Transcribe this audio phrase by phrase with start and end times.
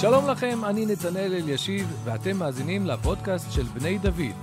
[0.00, 4.34] שלום לכם, אני נתנאל אלישיב, ואתם מאזינים לפודקאסט של בני דוד.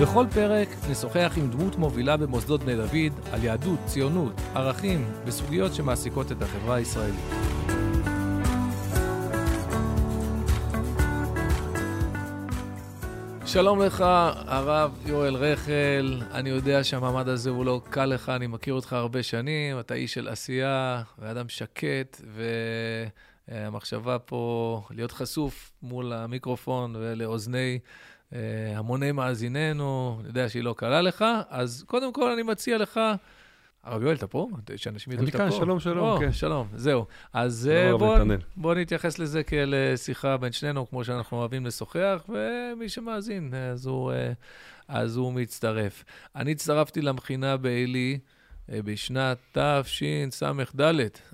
[0.00, 6.32] בכל פרק נשוחח עם דמות מובילה במוסדות בני דוד על יהדות, ציונות, ערכים וסוגיות שמעסיקות
[6.32, 7.47] את החברה הישראלית.
[13.52, 14.04] שלום לך,
[14.46, 16.20] הרב יואל רחל.
[16.32, 20.14] אני יודע שהמעמד הזה הוא לא קל לך, אני מכיר אותך הרבה שנים, אתה איש
[20.14, 22.20] של עשייה ואדם שקט,
[23.48, 27.78] והמחשבה פה להיות חשוף מול המיקרופון ולאוזני
[28.32, 28.38] אה,
[28.74, 33.00] המוני מאזיננו, אני יודע שהיא לא קלה לך, אז קודם כל אני מציע לך...
[33.88, 34.48] הרב יואל, אתה פה?
[34.76, 35.44] שאנשים ידעו שאתה פה.
[35.44, 36.32] אני כאן, שלום, שלום, או, כן.
[36.32, 37.06] שלום, זהו.
[37.32, 38.18] אז אה, בוא,
[38.56, 43.86] בוא נתייחס לזה כאל אה, שיחה בין שנינו, כמו שאנחנו אוהבים לשוחח, ומי שמאזין, אז
[43.86, 44.12] הוא,
[44.88, 46.04] אז הוא מצטרף.
[46.36, 48.18] אני הצטרפתי למכינה בעלי
[48.68, 50.82] בשנת תשס"ד,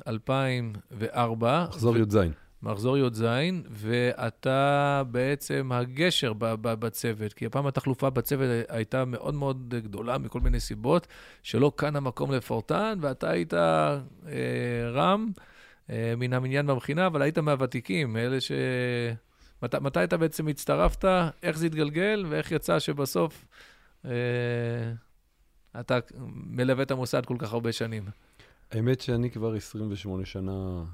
[0.07, 1.67] 2004.
[1.69, 2.19] מחזור י"ז.
[2.65, 3.25] מחזור י"ז,
[3.71, 11.07] ואתה בעצם הגשר בצוות, כי הפעם התחלופה בצוות הייתה מאוד מאוד גדולה מכל מיני סיבות,
[11.43, 13.99] שלא כאן המקום לפורטן, ואתה היית אה,
[14.93, 15.27] רם
[15.91, 18.53] אה, מן המניין במכינה, אבל היית מהוותיקים, אלה ש...
[19.63, 21.05] מת, מתי אתה בעצם הצטרפת,
[21.43, 23.45] איך זה התגלגל, ואיך יצא שבסוף
[24.05, 24.11] אה,
[25.81, 25.99] אתה
[26.35, 28.05] מלווה את המוסד כל כך הרבה שנים?
[28.73, 30.85] האמת שאני כבר 28 שנה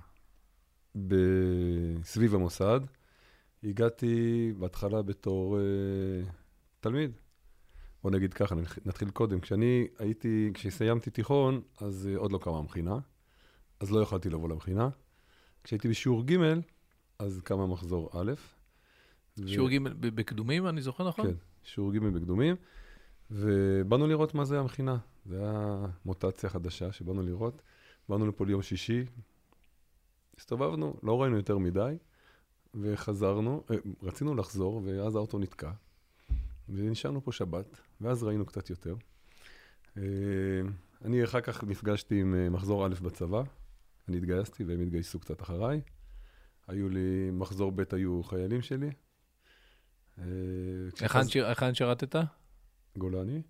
[2.03, 2.81] סביב המוסד.
[3.65, 6.31] הגעתי בהתחלה בתור uh,
[6.81, 7.11] תלמיד.
[8.03, 8.55] בוא נגיד ככה,
[8.87, 9.41] נתחיל קודם.
[9.41, 12.99] כשאני הייתי, כשסיימתי תיכון, אז uh, עוד לא קמה המכינה,
[13.81, 14.89] אז לא יכולתי לבוא למכינה.
[15.65, 16.37] כשהייתי בשיעור ג',
[17.19, 18.33] אז קמה מחזור א'.
[19.47, 19.71] שיעור ו...
[19.71, 19.79] ג'
[20.15, 21.27] בקדומים, אני זוכר נכון?
[21.27, 22.57] כן, שיעור ג' בקדומים.
[23.31, 24.99] ובאנו לראות מה זה המכינה.
[25.27, 27.63] זו הייתה מוטציה חדשה שבאנו לראות.
[28.09, 29.05] באנו לפה ליום שישי,
[30.41, 31.97] הסתובבנו, לא ראינו יותר מדי,
[32.75, 35.71] וחזרנו, אה, רצינו לחזור, ואז האוטו נתקע,
[36.69, 38.95] ונשארנו פה שבת, ואז ראינו קצת יותר.
[39.97, 40.03] אה,
[41.05, 43.43] אני אחר כך נפגשתי עם אה, מחזור א' בצבא,
[44.09, 45.81] אני התגייסתי והם התגייסו קצת אחריי.
[46.67, 48.91] היו לי, מחזור ב' היו חיילים שלי.
[51.01, 52.17] היכן שירתת?
[52.97, 53.43] גולני.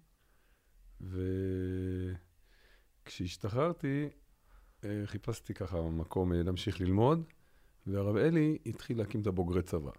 [3.05, 4.09] וכשהשתחררתי,
[5.05, 7.23] חיפשתי ככה מקום אה, להמשיך ללמוד,
[7.87, 9.91] והרב אלי התחיל להקים את הבוגרי צבא.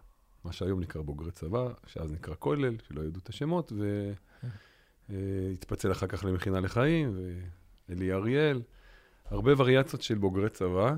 [0.43, 3.73] מה שהיום נקרא בוגרי צבא, שאז נקרא כולל, שלא ידעו את השמות,
[5.09, 7.17] והתפצל אה, אחר כך למכינה לחיים,
[7.89, 8.61] ואלי אריאל.
[9.25, 10.95] הרבה וריאציות של בוגרי צבא.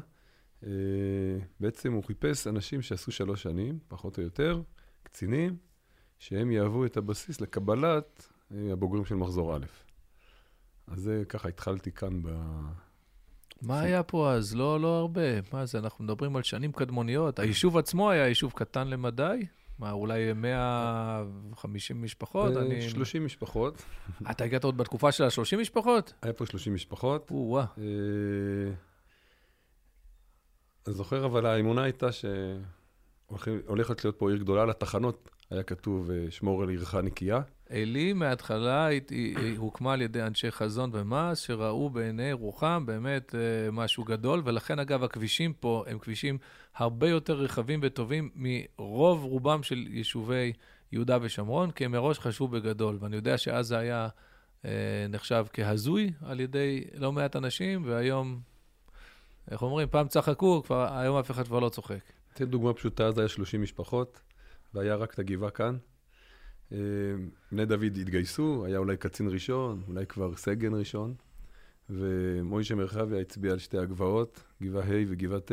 [1.59, 4.61] בעצם הוא חיפש אנשים שעשו שלוש שנים, פחות או יותר,
[5.03, 5.57] קצינים,
[6.19, 9.65] שהם יהוו את הבסיס לקבלת הבוגרים של מחזור א'.
[10.87, 12.29] אז זה ככה התחלתי כאן ב...
[13.61, 14.55] מה היה פה אז?
[14.55, 15.21] לא, לא הרבה.
[15.53, 17.39] מה זה, אנחנו מדברים על שנים קדמוניות.
[17.39, 19.45] היישוב עצמו היה יישוב קטן למדי?
[19.79, 22.53] מה, אולי 150 משפחות?
[22.89, 23.83] 30 אה, משפחות.
[24.31, 26.13] אתה הגעת עוד בתקופה של ה-30 משפחות?
[26.21, 27.31] היה פה 30 משפחות.
[27.31, 27.65] או-אה.
[30.87, 34.65] אני זוכר, אבל האמונה הייתה שהולכת להיות פה עיר גדולה.
[34.65, 37.41] לתחנות היה כתוב, אה, שמור על עירך נקייה.
[37.73, 38.89] עלי מההתחלה
[39.57, 45.03] הוקמה על ידי אנשי חזון ומעש, שראו בעיני רוחם באמת אה, משהו גדול, ולכן אגב
[45.03, 46.37] הכבישים פה הם כבישים
[46.75, 50.53] הרבה יותר רחבים וטובים מרוב רובם של יישובי
[50.91, 52.97] יהודה ושומרון, כי הם מראש חשבו בגדול.
[52.99, 54.07] ואני יודע שאז זה היה
[54.65, 58.39] אה, נחשב כהזוי על ידי לא מעט אנשים, והיום,
[59.51, 62.11] איך אומרים, פעם צחקו, כבר, היום אף אחד כבר לא צוחק.
[62.33, 64.21] אתן דוגמה פשוטה, אז היה 30 משפחות,
[64.73, 65.77] והיה רק את הגבעה כאן.
[66.73, 66.79] אה,
[67.51, 71.13] בני דוד התגייסו, היה אולי קצין ראשון, אולי כבר סגן ראשון,
[71.89, 75.51] ומוישה מרחביה הצביע על שתי הגבעות, גבעה ה' וגבעה ט',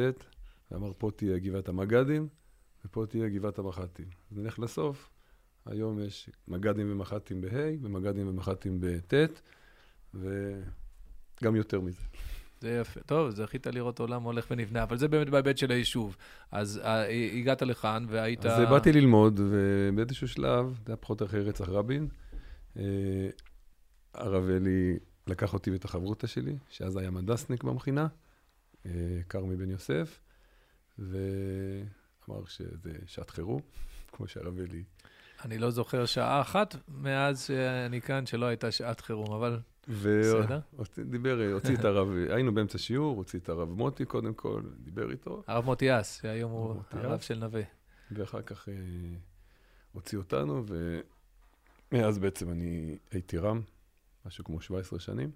[0.70, 2.28] ואמר פה תהיה גבעת המג"דים,
[2.84, 4.06] ופה תהיה גבעת המח"טים.
[4.30, 5.10] אז נלך לסוף,
[5.66, 9.14] היום יש מג"דים ומח"טים בה' ומג"דים ומח"טים בט',
[10.14, 12.03] וגם יותר מזה.
[12.60, 13.00] זה יפה.
[13.00, 16.16] טוב, זכית לראות עולם הולך ונבנה, אבל זה באמת בהיבט של היישוב.
[16.51, 16.86] אז uh,
[17.39, 18.47] הגעת לכאן והיית...
[18.47, 22.09] אז באתי ללמוד, ובאיזשהו שלב, זה היה פחות או יותר רצח רבין,
[24.15, 28.07] הרב אלי לקח אותי ואת החברותא שלי, שאז היה מדסניק במכינה,
[28.86, 28.91] אה,
[29.28, 30.21] כרמי בן יוסף,
[30.98, 33.60] ואמר שזה שעת חירום,
[34.12, 34.84] כמו שהרב אלי...
[35.45, 39.59] אני לא זוכר שעה אחת מאז שאני כאן שלא הייתה שעת חירום, אבל
[39.91, 45.42] ודיבר, הוציא את הרב, היינו באמצע שיעור, הוציא את הרב מוטי קודם כל, דיבר איתו.
[45.47, 47.63] הרב מוטי אס, שהיום הוא הרב של נווה.
[48.10, 48.75] ואחר כך אה,
[49.92, 50.65] הוציא אותנו,
[51.92, 53.60] ומאז בעצם אני הייתי רם,
[54.27, 55.31] משהו כמו 17 שנים,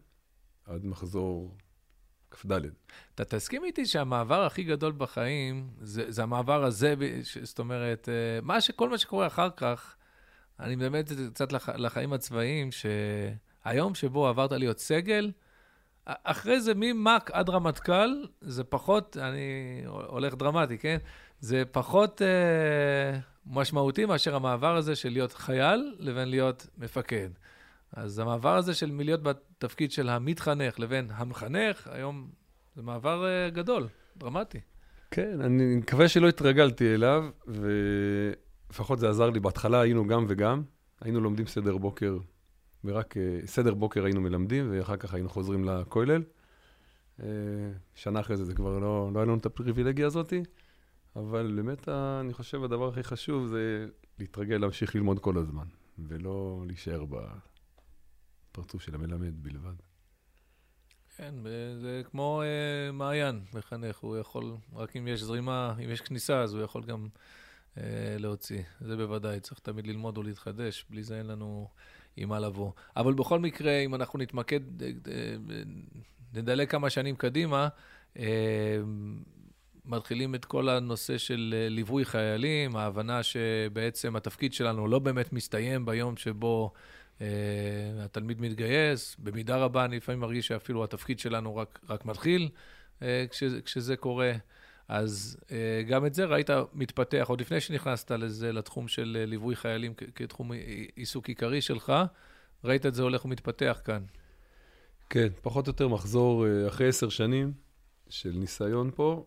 [0.67, 1.57] עד מחזור
[2.31, 2.61] כ"ד.
[3.15, 6.95] אתה תסכים איתי שהמעבר הכי גדול בחיים, זה, זה המעבר הזה,
[7.43, 9.97] זאת אומרת, אה, מה שכל מה שקורה אחר כך,
[10.61, 10.77] אני
[11.07, 12.69] זה קצת לח, לחיים הצבאיים,
[13.65, 15.31] שהיום שבו עברת להיות סגל,
[16.07, 20.97] אחרי זה ממ"ק עד רמטכ"ל, זה פחות, אני הולך דרמטי, כן?
[21.41, 27.29] זה פחות אה, משמעותי מאשר המעבר הזה של להיות חייל לבין להיות מפקד.
[27.93, 32.29] אז המעבר הזה של מלהיות בתפקיד של המתחנך לבין המחנך, היום
[32.77, 34.61] זה מעבר uh, גדול, דרמטי.
[35.11, 39.41] כן, אני מקווה שלא התרגלתי אליו, ולפחות זה עזר לי.
[39.41, 40.63] בהתחלה היינו גם וגם,
[41.01, 42.17] היינו לומדים סדר בוקר,
[42.85, 46.23] ורק uh, סדר בוקר היינו מלמדים, ואחר כך היינו חוזרים לכולל.
[47.21, 47.23] Uh,
[47.95, 50.33] שנה אחרי זה, זה כבר לא, לא היה לנו את הפריבילגיה הזאת,
[51.17, 53.87] אבל באמת, אני חושב, הדבר הכי חשוב זה
[54.19, 55.67] להתרגל להמשיך ללמוד כל הזמן,
[55.99, 57.17] ולא להישאר ב...
[58.55, 59.75] פרצוף של המלמד בלבד.
[61.17, 61.35] כן,
[61.81, 66.55] זה כמו אה, מעיין, מחנך, הוא יכול, רק אם יש זרימה, אם יש כניסה, אז
[66.55, 67.09] הוא יכול גם
[67.77, 68.63] אה, להוציא.
[68.81, 71.69] זה בוודאי, צריך תמיד ללמוד ולהתחדש, בלי זה אין לנו
[72.17, 72.71] עם מה לבוא.
[72.97, 75.35] אבל בכל מקרה, אם אנחנו נתמקד, אה, אה,
[76.35, 77.69] נדלג כמה שנים קדימה,
[78.19, 78.25] אה,
[79.85, 86.17] מתחילים את כל הנושא של ליווי חיילים, ההבנה שבעצם התפקיד שלנו לא באמת מסתיים ביום
[86.17, 86.73] שבו
[88.05, 92.49] התלמיד מתגייס, במידה רבה אני לפעמים מרגיש שאפילו התפקיד שלנו רק, רק מתחיל
[93.31, 94.33] כשזה, כשזה קורה.
[94.89, 95.49] אז uh,
[95.89, 100.51] גם את זה ראית מתפתח, עוד לפני שנכנסת לזה, לתחום של uh, ליווי חיילים כתחום
[100.97, 101.93] עיסוק עיקרי שלך,
[102.65, 104.05] ראית את זה הולך ומתפתח כאן.
[105.11, 107.53] כן, פחות או יותר מחזור uh, אחרי עשר שנים
[108.09, 109.27] של ניסיון פה,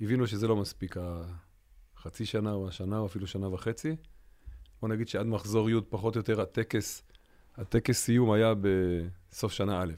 [0.00, 0.96] הבינו שזה לא מספיק,
[1.96, 3.96] החצי שנה או השנה או אפילו שנה וחצי.
[4.80, 7.02] בוא נגיד שעד מחזור י', פחות או יותר, הטקס,
[7.56, 9.92] הטקס סיום היה בסוף שנה א'.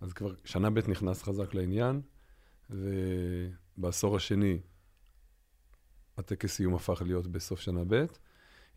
[0.00, 2.00] אז כבר שנה ב' נכנס חזק לעניין,
[2.70, 4.58] ובעשור השני
[6.18, 8.04] הטקס סיום הפך להיות בסוף שנה ב'.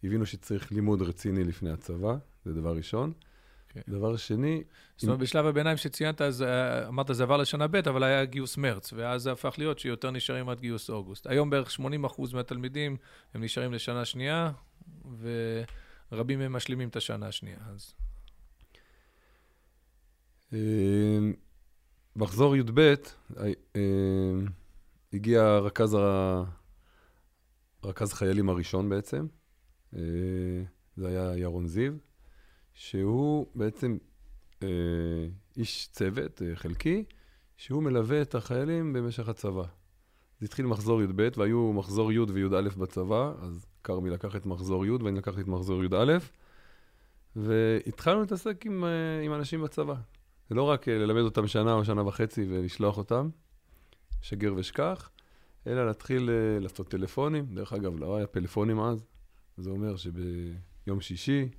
[0.03, 2.15] הבינו שצריך לימוד רציני לפני הצבא,
[2.45, 3.13] זה דבר ראשון.
[3.17, 3.73] Okay.
[3.73, 3.81] כן.
[3.87, 4.63] דבר שני...
[4.97, 5.23] זאת אומרת, אם...
[5.23, 9.21] בשלב הביניים שציינת, אז אה, אמרת, זה עבר לשנה ב', אבל היה גיוס מרץ, ואז
[9.21, 11.27] זה הפך להיות שיותר נשארים עד גיוס אוגוסט.
[11.27, 11.81] היום בערך 80%
[12.33, 12.97] מהתלמידים
[13.33, 14.51] הם נשארים לשנה שנייה,
[16.11, 17.57] ורבים מהם משלימים את השנה השנייה.
[17.73, 17.93] אז...
[22.15, 22.93] מחזור י"ב,
[23.75, 24.45] אמ,
[25.13, 26.43] הגיע רכז, ה...
[27.83, 29.27] רכז חיילים הראשון בעצם,
[29.95, 30.01] אה,
[30.97, 31.93] זה היה ירון זיו,
[32.73, 33.97] שהוא בעצם
[34.63, 34.67] אה,
[35.57, 37.03] איש צוות אה, חלקי,
[37.57, 39.63] שהוא מלווה את החיילים במשך הצבא.
[40.39, 44.91] זה התחיל מחזור י"ב, והיו מחזור י' וי"א בצבא, אז כרמי לקח את מחזור י'
[44.91, 46.17] ואני לקחתי את מחזור י"א,
[47.35, 49.95] והתחלנו להתעסק עם, אה, עם אנשים בצבא.
[50.51, 53.29] זה לא רק אה, ללמד אותם שנה או שנה וחצי ולשלוח אותם,
[54.21, 55.09] שגר ושכח,
[55.67, 57.45] אלא להתחיל אה, לעשות טלפונים.
[57.55, 59.05] דרך אגב, לא היה פלאפונים אז,
[59.57, 61.49] זה אומר שביום שישי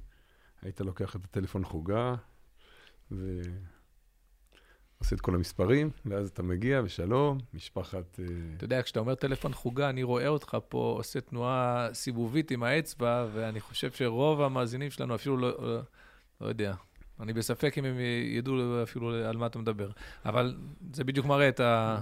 [0.62, 2.14] היית לוקח את הטלפון חוגה,
[3.12, 3.40] ו...
[4.98, 8.20] עושה את כל המספרים, ואז אתה מגיע, ושלום, משפחת...
[8.20, 8.24] אה,
[8.56, 13.26] אתה יודע, כשאתה אומר טלפון חוגה, אני רואה אותך פה עושה תנועה סיבובית עם האצבע,
[13.32, 15.80] ואני חושב שרוב המאזינים שלנו אפילו לא, לא,
[16.40, 16.74] לא יודע.
[17.20, 19.90] אני בספק אם הם ידעו אפילו על מה אתה מדבר.
[20.24, 20.56] אבל
[20.92, 22.00] זה בדיוק מראה את ה...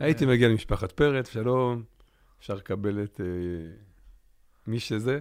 [0.00, 1.82] הייתי מגיע למשפחת פרץ, שלום,
[2.40, 3.22] אפשר לקבל את uh,
[4.66, 5.20] מי שזה.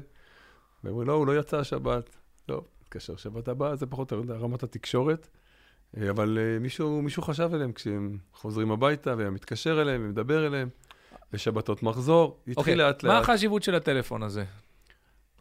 [0.83, 2.17] ואומרים, לא, הוא לא יצא השבת.
[2.49, 5.29] לא, התקשר שבת הבאה, זה פחות או רמת התקשורת.
[5.97, 10.69] אה, אבל אה, מישהו, מישהו חשב עליהם כשהם חוזרים הביתה, והיה מתקשר אליהם ומדבר אליהם,
[11.33, 12.59] ושבתות מחזור, התחיל okay.
[12.59, 13.03] אוקיי, לאט.
[13.03, 14.45] מה החשיבות של הטלפון הזה?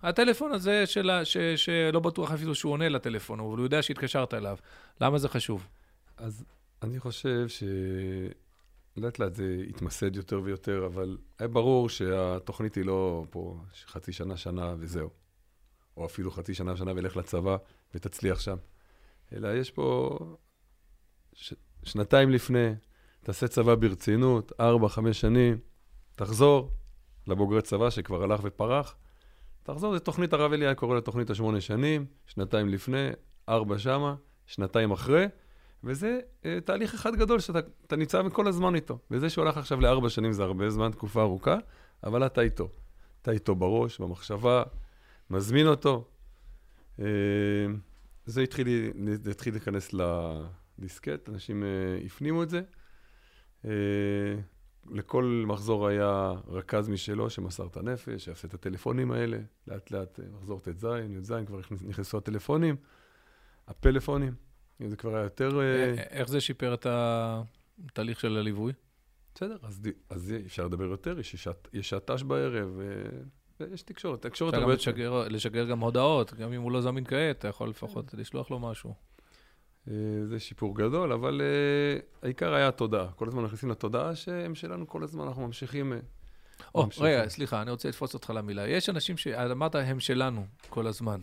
[0.02, 4.56] הטלפון הזה של, ש, שלא בטוח אפילו שהוא עונה לטלפון, אבל הוא יודע שהתקשרת אליו.
[5.00, 5.66] למה זה חשוב?
[6.16, 6.44] אז
[6.82, 13.60] אני חושב שלאט לאט זה התמסד יותר ויותר, אבל היה ברור שהתוכנית היא לא פה
[13.86, 15.10] חצי שנה, שנה וזהו.
[15.96, 17.56] או אפילו חצי שנה, שנה ולך לצבא
[17.94, 18.56] ותצליח שם.
[19.32, 20.18] אלא יש פה
[21.32, 21.54] ש...
[21.84, 22.72] שנתיים לפני,
[23.22, 25.58] תעשה צבא ברצינות, ארבע, חמש שנים,
[26.14, 26.72] תחזור
[27.26, 28.96] לבוגרי צבא שכבר הלך ופרח.
[29.72, 33.10] תחזור, זו תוכנית הרב אלי היה קורא לתוכנית השמונה שנים, שנתיים לפני,
[33.48, 34.14] ארבע שמה,
[34.46, 35.26] שנתיים אחרי,
[35.84, 38.98] וזה אה, תהליך אחד גדול שאתה ניצב כל הזמן איתו.
[39.10, 41.56] וזה שהולך עכשיו לארבע שנים זה הרבה זמן, תקופה ארוכה,
[42.04, 42.68] אבל אתה איתו.
[43.22, 44.62] אתה איתו בראש, במחשבה,
[45.30, 46.08] מזמין אותו.
[47.00, 47.04] אה,
[48.26, 48.68] זה התחיל,
[49.30, 52.62] התחיל להיכנס לדיסקט, אנשים uh, הפנימו את זה.
[53.64, 53.68] Uh,
[54.90, 60.22] לכל מחזור היה רכז משלו שמסר את הנפש, שיעשה את הטלפונים האלה, לאט לאט uh,
[60.36, 62.76] מחזור ט"ז, י"ז, כבר נכנסו הטלפונים,
[63.68, 64.34] הפלאפונים.
[64.88, 65.60] זה כבר היה יותר...
[65.60, 68.72] אה, איך זה שיפר את התהליך של הליווי?
[69.34, 69.80] בסדר, אז,
[70.10, 71.48] אז אפשר לדבר יותר, יש,
[71.80, 72.80] שעטש בערב,
[73.60, 74.22] ויש תקשורת.
[74.22, 74.74] תקשורת הרבה...
[74.74, 78.50] אפשר גם לשגר גם הודעות, גם אם הוא לא זמין כעת, אתה יכול לפחות לשלוח
[78.50, 79.07] לו משהו.
[80.28, 83.06] זה שיפור גדול, אבל uh, העיקר היה התודעה.
[83.16, 85.92] כל הזמן נכנסים לתודעה שהם שלנו, כל הזמן אנחנו ממשיכים...
[86.74, 88.68] או, oh, רגע, סליחה, אני רוצה לתפוס אותך למילה.
[88.68, 89.26] יש אנשים ש...
[89.26, 91.20] אמרת, הם שלנו כל הזמן.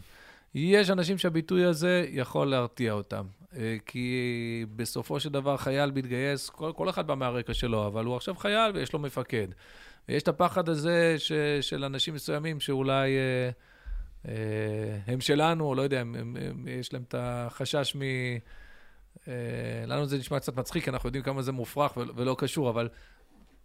[0.55, 3.25] יש אנשים שהביטוי הזה יכול להרתיע אותם.
[3.55, 8.15] אה, כי בסופו של דבר חייל מתגייס, כל, כל אחד בא מהרקע שלו, אבל הוא
[8.15, 9.47] עכשיו חייל ויש לו מפקד.
[10.09, 11.31] ויש את הפחד הזה ש,
[11.61, 13.49] של אנשים מסוימים שאולי אה, אה,
[15.07, 18.01] הם שלנו, לא יודע, הם, הם, הם, יש להם את החשש מ...
[19.27, 19.33] אה,
[19.87, 22.89] לנו זה נשמע קצת מצחיק, אנחנו יודעים כמה זה מופרך ולא קשור, אבל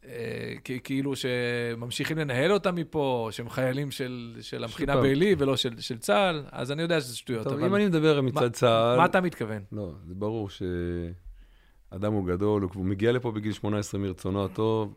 [0.04, 5.98] אה, כאילו שממשיכים לנהל אותם מפה, שהם חיילים של, של המכינה בעלי ולא של, של
[5.98, 7.44] צה"ל, אז אני יודע שזה שטויות.
[7.44, 7.64] טוב, אבל...
[7.64, 8.96] אם אני מדבר מצד מה, צה"ל...
[8.96, 9.62] מה אתה מתכוון?
[9.72, 14.94] לא, זה ברור שאדם הוא גדול, הוא מגיע לפה בגיל 18 מרצונו הטוב,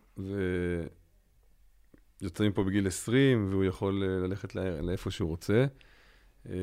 [2.24, 5.65] ויוצא מפה בגיל 20, והוא יכול אה, ללכת לאיפה שהוא רוצה.
[6.50, 6.53] אה,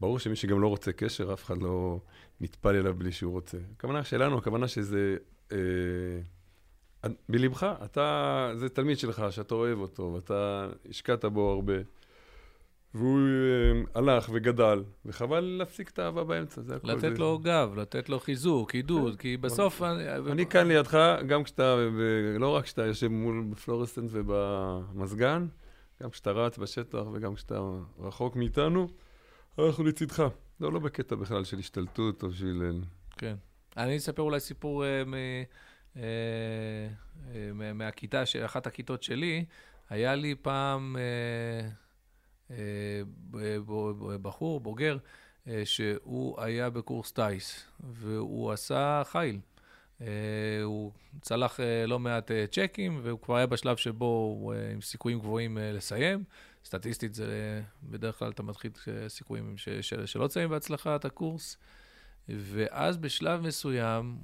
[0.00, 2.00] ברור שמי שגם לא רוצה קשר, אף אחד לא
[2.40, 3.58] נטפל אליו בלי שהוא רוצה.
[3.76, 5.16] הכוונה שלנו, הכוונה שזה...
[7.28, 11.74] בלבך, אתה, זה תלמיד שלך, שאתה אוהב אותו, ואתה השקעת בו הרבה.
[12.94, 16.88] והוא אה, הלך וגדל, וחבל להפסיק את האהבה באמצע, זה הכל.
[16.88, 19.82] לתת לו גב, לתת לו חיזוק, עידוד, כי בסוף...
[20.32, 21.76] אני כאן לידך, גם כשאתה,
[22.38, 25.46] לא רק כשאתה יושב מול פלורסנט ובמזגן,
[26.02, 27.60] גם כשאתה רץ בשטח וגם כשאתה
[27.98, 28.88] רחוק מאיתנו,
[29.58, 30.28] אנחנו לצדך.
[30.60, 32.80] לא, לא בקטע בכלל של השתלטות או של...
[33.18, 33.34] כן.
[33.76, 34.84] אני אספר אולי סיפור.
[35.96, 36.02] אה,
[37.34, 39.44] אה, מהכיתה, אחת הכיתות שלי,
[39.90, 41.68] היה לי פעם אה,
[44.22, 44.96] בחור, בוגר,
[45.64, 49.40] שהוא היה בקורס טיס, והוא עשה חיל.
[50.64, 54.06] הוא צלח לא מעט צ'קים, והוא כבר היה בשלב שבו
[54.40, 56.24] הוא עם סיכויים גבוהים לסיים.
[56.64, 58.72] סטטיסטית זה בדרך כלל אתה מתחיל
[59.08, 59.54] סיכויים
[60.04, 61.56] שלא תסיים בהצלחה את הקורס.
[62.28, 64.18] ואז בשלב מסוים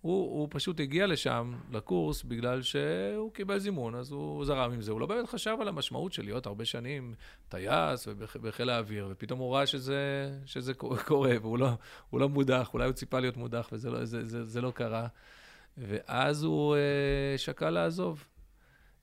[0.00, 4.92] הוא, הוא פשוט הגיע לשם, לקורס, בגלל שהוא קיבל זימון, אז הוא זרם עם זה.
[4.92, 7.14] הוא לא באמת חשב על המשמעות של להיות הרבה שנים
[7.48, 11.68] טייס ובחיל האוויר, ופתאום הוא ראה שזה, שזה קורה, והוא לא,
[12.12, 15.06] לא מודח, אולי הוא ציפה להיות מודח, וזה לא, זה, זה, זה לא קרה.
[15.78, 18.24] ואז הוא uh, שקל לעזוב.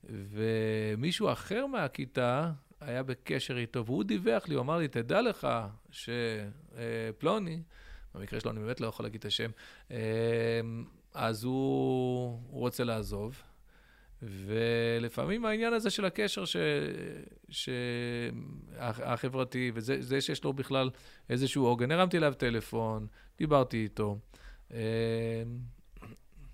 [0.03, 5.47] ומישהו אחר מהכיתה היה בקשר איתו, והוא דיווח לי, הוא אמר לי, תדע לך
[5.91, 7.84] שפלוני, uh,
[8.15, 9.51] במקרה שלו אני באמת לא יכול להגיד את השם,
[9.91, 9.95] אמ,
[11.13, 13.41] אז הוא, הוא רוצה לעזוב.
[14.21, 16.55] ולפעמים העניין הזה של הקשר ש...
[17.49, 17.69] ש...
[18.77, 20.89] החברתי, וזה שיש לו בכלל
[21.29, 23.07] איזשהו עוגן, הרמתי אליו טלפון,
[23.37, 24.17] דיברתי איתו,
[24.71, 24.77] אמ,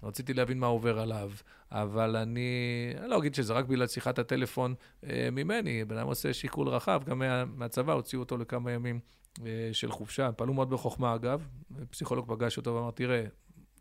[0.03, 1.31] רציתי להבין מה עובר עליו,
[1.72, 2.50] אבל אני,
[2.98, 7.01] אני לא אגיד שזה רק בגלל שיחת הטלפון אה, ממני, בן אדם עושה שיקול רחב,
[7.05, 9.00] גם מה, מהצבא הוציאו אותו לכמה ימים
[9.46, 11.48] אה, של חופשה, הם פעלו מאוד בחוכמה אגב,
[11.89, 13.24] פסיכולוג פגש אותו ואמר, תראה,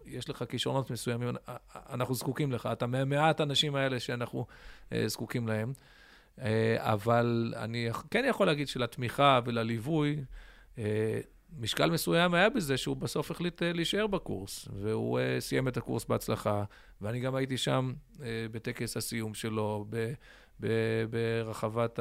[0.06, 1.56] יש לך כישרונות מסוימים, אה,
[1.90, 4.46] אנחנו זקוקים לך, אתה מהמעט האנשים האלה שאנחנו
[4.92, 5.72] אה, זקוקים להם.
[6.76, 10.24] אבל אני כן יכול להגיד שלתמיכה ולליווי,
[11.58, 16.64] משקל מסוים היה בזה שהוא בסוף החליט להישאר בקורס, והוא סיים את הקורס בהצלחה,
[17.00, 17.92] ואני גם הייתי שם
[18.50, 19.86] בטקס הסיום שלו,
[21.10, 22.00] ברחבת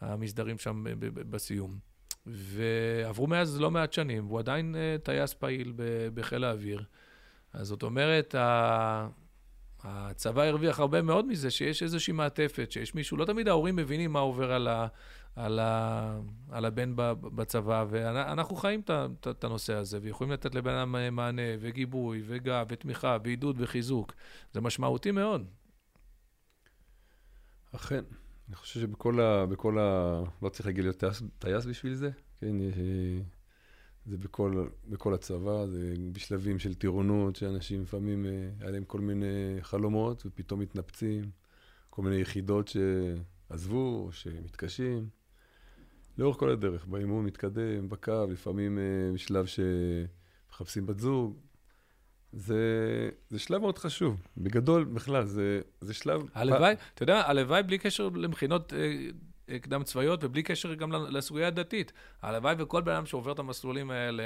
[0.00, 0.84] המסדרים שם
[1.30, 1.78] בסיום.
[2.26, 5.72] ועברו מאז לא מעט שנים, והוא עדיין טייס פעיל
[6.14, 6.84] בחיל האוויר.
[7.52, 8.34] אז זאת אומרת,
[9.82, 14.18] הצבא הרוויח הרבה מאוד מזה, שיש איזושהי מעטפת, שיש מישהו, לא תמיד ההורים מבינים מה
[14.18, 14.86] עובר על, ה,
[15.36, 16.20] על, ה,
[16.50, 18.80] על הבן בצבא, ואנחנו חיים
[19.20, 24.14] את הנושא הזה, ויכולים לתת לבן אדם מענה, וגיבוי, וגב, ותמיכה, ועידוד, וחיזוק.
[24.52, 25.46] זה משמעותי מאוד.
[27.74, 28.04] אכן.
[28.48, 29.46] אני חושב שבכל ה...
[29.46, 30.20] בכל ה...
[30.42, 32.56] לא צריך להגיד להיות טייס, טייס בשביל זה, כן?
[34.06, 39.56] זה בכל, בכל הצבא, זה בשלבים של טירונות, שאנשים לפעמים, אה, היה להם כל מיני
[39.60, 41.30] חלומות, ופתאום מתנפצים,
[41.90, 45.08] כל מיני יחידות שעזבו, או שמתקשים.
[46.18, 48.82] לאורך כל הדרך, באימון מתקדם, בקו, לפעמים אה,
[49.14, 51.36] בשלב שמחפשים בת זוג,
[52.32, 54.22] זה, זה שלב מאוד חשוב.
[54.36, 56.22] בגדול, בכלל, זה, זה שלב...
[56.34, 58.78] הלוואי, אתה יודע, הלוואי בלי קשר למכינות אה,
[59.48, 61.92] אה, קדם צבאיות ובלי קשר גם לסוגיה הדתית.
[62.22, 64.22] הלוואי וכל בן אדם שעובר את המסלולים האלה,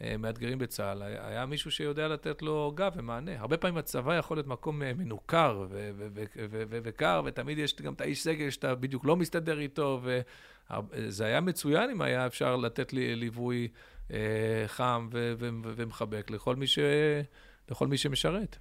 [0.00, 3.40] המאתגרים בצה"ל, היה מישהו שיודע לתת לו גב ומענה.
[3.40, 5.66] הרבה פעמים הצבא יכול להיות מקום אה, מנוכר
[6.70, 10.00] וקר, ותמיד יש גם את האיש סגל שאתה בדיוק לא מסתדר איתו,
[10.90, 13.68] וזה היה מצוין אם היה אפשר לתת לי ליווי
[14.10, 16.78] אה, חם ו- ו- ו- ומחבק לכל מי, ש-
[17.70, 18.58] לכל מי שמשרת.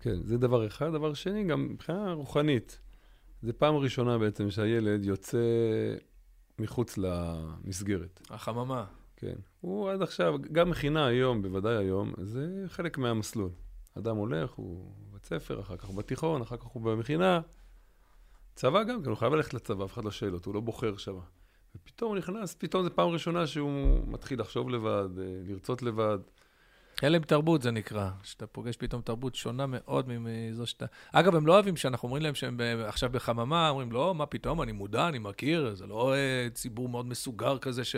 [0.00, 0.92] כן, זה דבר אחד.
[0.92, 2.78] דבר שני, גם מבחינה רוחנית.
[3.42, 5.38] זה פעם ראשונה בעצם שהילד יוצא
[6.58, 8.20] מחוץ למסגרת.
[8.30, 8.84] החממה.
[9.16, 9.34] כן.
[9.60, 13.50] הוא עד עכשיו, גם מכינה היום, בוודאי היום, זה חלק מהמסלול.
[13.98, 17.40] אדם הולך, הוא בבית ספר, אחר כך בתיכון, אחר כך הוא במכינה.
[18.56, 20.96] צבא גם כן, הוא חייב ללכת לצבא, אף אחד לא שואל אותו, הוא לא בוחר
[20.96, 21.18] שם.
[21.76, 26.18] ופתאום הוא נכנס, פתאום זו פעם ראשונה שהוא מתחיל לחשוב לבד, אה, לרצות לבד.
[27.02, 30.86] הלם תרבות זה נקרא, שאתה פוגש פתאום תרבות שונה מאוד מזו שאתה...
[31.12, 34.72] אגב, הם לא אוהבים שאנחנו אומרים להם שהם עכשיו בחממה, אומרים, לא, מה פתאום, אני
[34.72, 37.96] מודע, אני מכיר, זה לא אה, ציבור מאוד מסוגר כזה ש...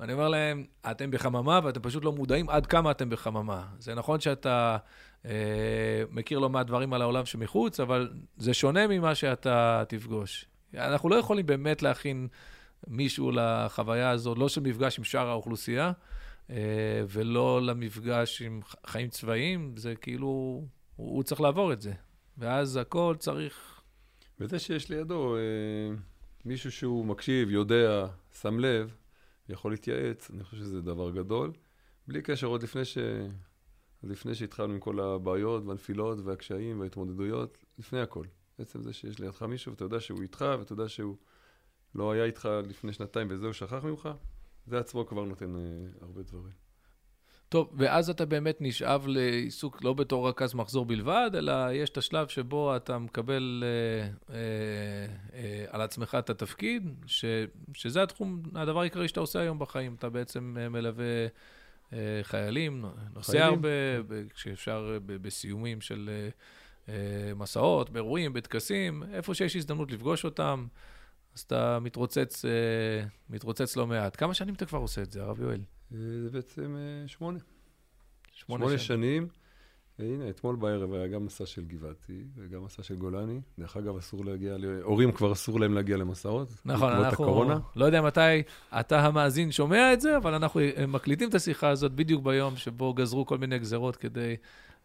[0.00, 3.66] ואני אומר להם, אתם בחממה ואתם פשוט לא מודעים עד כמה אתם בחממה.
[3.78, 4.76] זה נכון שאתה
[6.10, 10.46] מכיר לא מעט דברים על העולם שמחוץ, אבל זה שונה ממה שאתה תפגוש.
[10.74, 12.28] אנחנו לא יכולים באמת להכין
[12.86, 15.92] מישהו לחוויה הזו, לא של מפגש עם שאר האוכלוסייה,
[16.50, 16.56] אה,
[17.08, 20.66] ולא למפגש עם חיים צבאיים, זה כאילו, הוא,
[20.96, 21.92] הוא צריך לעבור את זה.
[22.38, 23.80] ואז הכל צריך...
[24.40, 25.40] וזה שיש לידו אה,
[26.44, 28.06] מישהו שהוא מקשיב, יודע,
[28.40, 28.94] שם לב,
[29.48, 31.52] יכול להתייעץ, אני חושב שזה דבר גדול.
[32.08, 32.98] בלי קשר, עוד לפני, ש...
[34.04, 38.24] עוד לפני שהתחלנו עם כל הבעיות והנפילות והקשיים וההתמודדויות, לפני הכל.
[38.58, 41.16] בעצם זה שיש לידך מישהו ואתה יודע שהוא איתך ואתה יודע שהוא
[41.94, 44.08] לא היה איתך לפני שנתיים וזהו, שכח ממך,
[44.66, 45.60] זה עצמו כבר נותן אה,
[46.00, 46.52] הרבה דברים.
[47.48, 52.28] טוב, ואז אתה באמת נשאב לעיסוק לא בתור רכז מחזור בלבד, אלא יש את השלב
[52.28, 54.38] שבו אתה מקבל אה, אה,
[55.34, 57.24] אה, על עצמך את התפקיד, ש,
[57.74, 59.94] שזה התחום, הדבר העיקרי שאתה עושה היום בחיים.
[59.94, 61.26] אתה בעצם אה, מלווה
[62.22, 63.44] חיילים, נוסע.
[63.44, 63.68] הרבה,
[64.34, 66.28] כשאפשר אה, בסיומים של אה,
[66.88, 70.66] אה, מסעות, באירועים, בטקסים, איפה שיש הזדמנות לפגוש אותם,
[71.34, 72.50] אז אתה מתרוצץ, אה,
[73.30, 74.16] מתרוצץ לא מעט.
[74.16, 75.60] כמה שנים אתה כבר עושה את זה, הרב יואל?
[75.94, 77.38] אה, זה בעצם אה, שמונה.
[78.32, 78.78] שמונה שמונה שנים.
[78.78, 79.43] שנים.
[79.98, 83.40] והנה, אתמול בערב היה גם מסע של גבעתי וגם מסע של גולני.
[83.58, 86.48] דרך אגב, אסור להגיע, הורים כבר אסור להם להגיע למסעות.
[86.64, 87.24] נכון, אנחנו...
[87.24, 87.58] הקורונה.
[87.76, 88.42] לא יודע מתי
[88.80, 92.94] אתה המאזין שומע את זה, אבל אנחנו אה, מקליטים את השיחה הזאת בדיוק ביום שבו
[92.94, 94.36] גזרו כל מיני גזרות כדי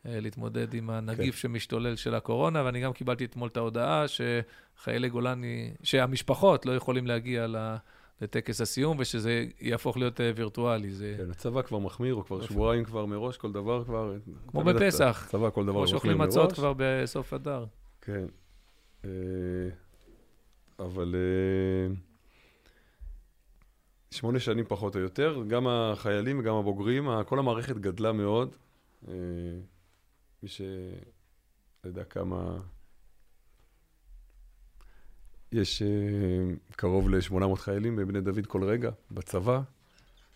[0.05, 1.41] אה, להתמודד עם הנגיף כן.
[1.41, 7.47] שמשתולל של הקורונה, ואני גם קיבלתי אתמול את ההודעה שחיילי גולני, שהמשפחות לא יכולים להגיע
[7.47, 7.75] ל-
[8.21, 10.91] לטקס הסיום, ושזה יהפוך להיות אה, וירטואלי.
[10.91, 12.53] זה כן, הצבא כבר מחמיר, הוא כבר יופי.
[12.53, 14.15] שבועיים כבר מראש, כל דבר כבר...
[14.47, 15.23] כמו בפסח.
[15.27, 16.17] הצבא, כל דבר כמו שאוכלים.
[16.17, 17.65] מצות כבר בסוף אדר.
[18.01, 18.25] כן.
[19.05, 19.09] אה,
[20.79, 21.95] אבל אה,
[24.11, 28.55] שמונה שנים פחות או יותר, גם החיילים וגם הבוגרים, כל המערכת גדלה מאוד.
[30.43, 30.61] מי ש...
[31.83, 32.59] לא יודע כמה...
[35.51, 35.87] יש אה,
[36.71, 39.61] קרוב ל-800 חיילים בבני דוד כל רגע, בצבא,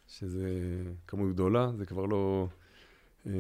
[0.08, 0.50] שזה
[1.08, 2.48] כמות גדולה, זה כבר לא
[3.28, 3.32] אה,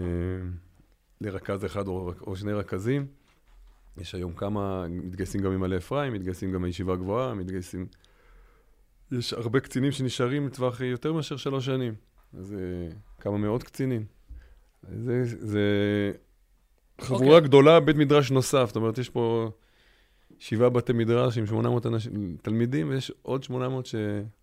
[1.21, 3.07] לרכז אחד או, או שני רכזים.
[3.97, 7.85] יש היום כמה, מתגייסים גם ממעלה אפרים, מתגייסים גם מישיבה גבוהה, מתגייסים...
[9.11, 11.93] יש הרבה קצינים שנשארים לטווח יותר מאשר שלוש שנים.
[12.37, 14.05] אז אה, כמה מאות קצינים.
[14.91, 15.61] זה, זה
[17.01, 17.37] חבורה אוקיי.
[17.37, 17.41] okay.
[17.41, 18.63] גדולה, בית מדרש נוסף.
[18.67, 19.51] זאת אומרת, יש פה
[20.43, 23.95] שבעה בתי מדרש עם 800 אנשים, תלמידים, ויש עוד 800 ש...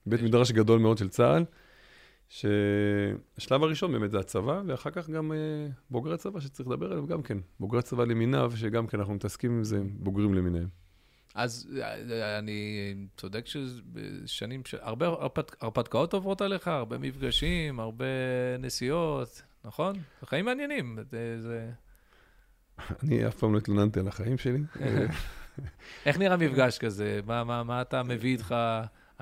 [0.07, 1.45] בית מדרש גדול מאוד של צה"ל,
[2.29, 5.37] שהשלב הראשון באמת זה הצבא, ואחר כך גם אה,
[5.91, 7.39] בוגרי צבא שצריך לדבר עליהם גם כן.
[7.61, 10.69] בוגרי צבא למיניו, שגם כן אנחנו מתעסקים עם זה, בוגרים למיניהם.
[11.35, 14.75] אז אה, אני צודק ששנים, ש...
[14.81, 15.57] הרבה הרפת...
[15.61, 18.05] הרפתקאות עוברות עליך, הרבה מפגשים, הרבה
[18.59, 19.97] נסיעות, נכון?
[20.25, 20.99] חיים מעניינים.
[21.39, 21.71] זה...
[23.03, 24.61] אני אף פעם לא התלוננתי על החיים שלי.
[26.07, 27.21] איך נראה מפגש כזה?
[27.27, 28.55] מה, מה, מה אתה מביא איתך?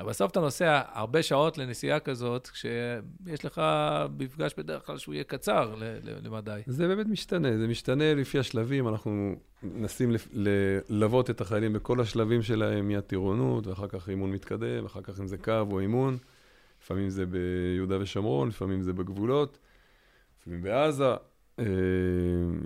[0.07, 3.63] בסוף אתה נוסע הרבה שעות לנסיעה כזאת, כשיש לך
[4.19, 5.75] מפגש בדרך כלל שהוא יהיה קצר
[6.25, 6.61] למדי.
[6.67, 12.89] זה באמת משתנה, זה משתנה לפי השלבים, אנחנו מנסים ללוות את החיילים בכל השלבים שלהם,
[12.89, 16.19] מהטירונות, ואחר כך אימון מתקדם, אחר כך אם זה קו או אימון,
[16.83, 19.59] לפעמים זה ביהודה ושומרון, לפעמים זה בגבולות,
[20.41, 21.15] לפעמים בעזה,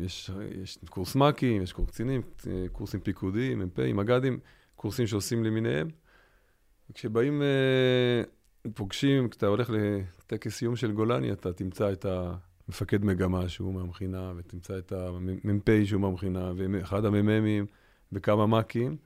[0.03, 0.31] יש,
[0.63, 4.39] יש קורס מ"כים, יש קורס קצינים, אה, קורסים פיקודיים, מ"פים, מג"דים,
[4.77, 5.89] קורסים שעושים למיניהם.
[6.91, 8.23] וכשבאים, אה,
[8.75, 12.07] פוגשים, כשאתה הולך לטקס סיום של גולני, אתה תמצא את
[12.69, 17.67] המפקד מגמה שהוא מהמכינה, ותמצא את המ"פ שהוא מהמכינה, ואחד המ"מים,
[18.13, 18.97] וכמה מ"כים,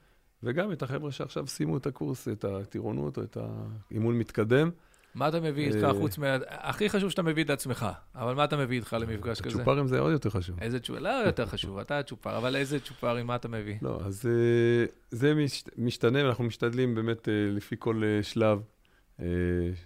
[0.43, 4.71] וגם את החבר'ה שעכשיו סיימו את הקורס, את הטירונות או את האימון מתקדם.
[5.17, 6.37] מה אתה מביא איתך אה, חוץ מה...
[6.49, 9.59] הכי חשוב שאתה מביא את עצמך, אבל מה אתה מביא איתך למפגש כזה?
[9.59, 10.57] צ'ופרים זה עוד יותר חשוב.
[10.61, 10.99] איזה צ'ופר?
[10.99, 13.75] לא יותר חשוב, אתה הצ'ופר, אבל איזה צ'ופרים, מה אתה מביא?
[13.83, 18.63] לא, אז אה, זה מש- משתנה, ואנחנו משתדלים באמת אה, לפי כל שלב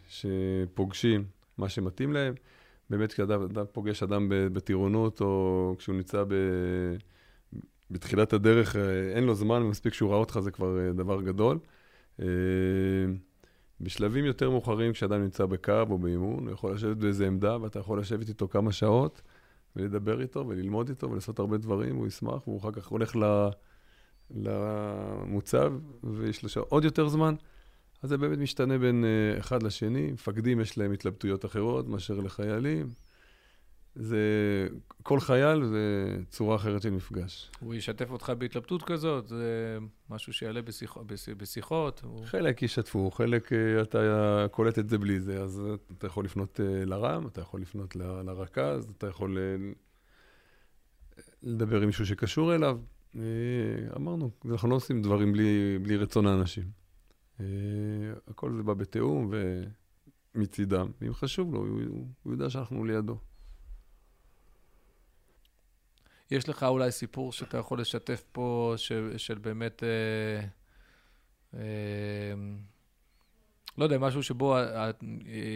[0.08, 1.24] שפוגשים,
[1.58, 2.34] מה שמתאים להם.
[2.90, 3.40] באמת, כשאדם
[3.72, 6.34] פוגש אדם בטירונות, או כשהוא נמצא ב...
[7.90, 8.76] בתחילת הדרך,
[9.14, 11.58] אין לו זמן, ומספיק שהוא ראה אותך, זה כבר דבר גדול.
[13.80, 17.78] אה, בשלבים יותר מאוחרים, כשאדם נמצא בקו או באימון, הוא יכול לשבת באיזה עמדה, ואתה
[17.78, 19.22] יכול לשבת איתו כמה שעות,
[19.76, 23.16] ולדבר איתו, וללמוד איתו, ולעשות הרבה דברים, הוא ישמח, והוא אחר כך הולך
[24.30, 25.72] למוצב,
[26.04, 27.34] ויש לו עוד יותר זמן.
[28.02, 29.04] אז זה באמת משתנה בין
[29.38, 30.12] אחד לשני.
[30.12, 32.88] מפקדים יש להם התלבטויות אחרות מאשר לחיילים.
[33.94, 34.18] זה,
[35.02, 37.50] כל חייל זה צורה אחרת של מפגש.
[37.60, 39.28] הוא ישתף אותך בהתלבטות כזאת?
[39.28, 39.78] זה
[40.10, 40.96] משהו שיעלה בשיח,
[41.36, 42.02] בשיחות?
[42.24, 45.62] חלק ישתפו, חלק אה, אתה קולט את זה בלי זה, אז
[45.98, 49.72] אתה יכול לפנות אה, לרם, אתה יכול לפנות לרכז, אתה יכול אה,
[51.42, 52.78] לדבר עם מישהו שקשור אליו.
[53.96, 56.64] אמרנו, אנחנו לא עושים דברים בלי, בלי רצון האנשים.
[58.28, 59.30] הכל זה בא בתיאום
[60.34, 63.18] ומצידם, ואם חשוב לו, הוא, הוא יודע שאנחנו לידו.
[66.30, 70.46] יש לך אולי סיפור שאתה יכול לשתף פה, של, של באמת, אה,
[71.54, 72.34] אה,
[73.78, 75.04] לא יודע, משהו שבו את,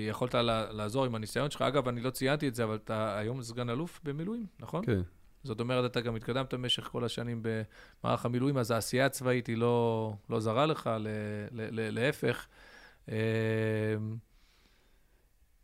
[0.08, 0.34] יכולת
[0.70, 1.62] לעזור עם הניסיון שלך.
[1.62, 4.86] אגב, אני לא ציינתי את זה, אבל אתה היום סגן אלוף במילואים, נכון?
[4.86, 5.00] כן.
[5.42, 10.12] זאת אומרת, אתה גם התקדמת במשך כל השנים במערך המילואים, אז העשייה הצבאית היא לא,
[10.30, 10.90] לא זרה לך,
[11.52, 12.46] להפך.
[13.08, 13.16] אה,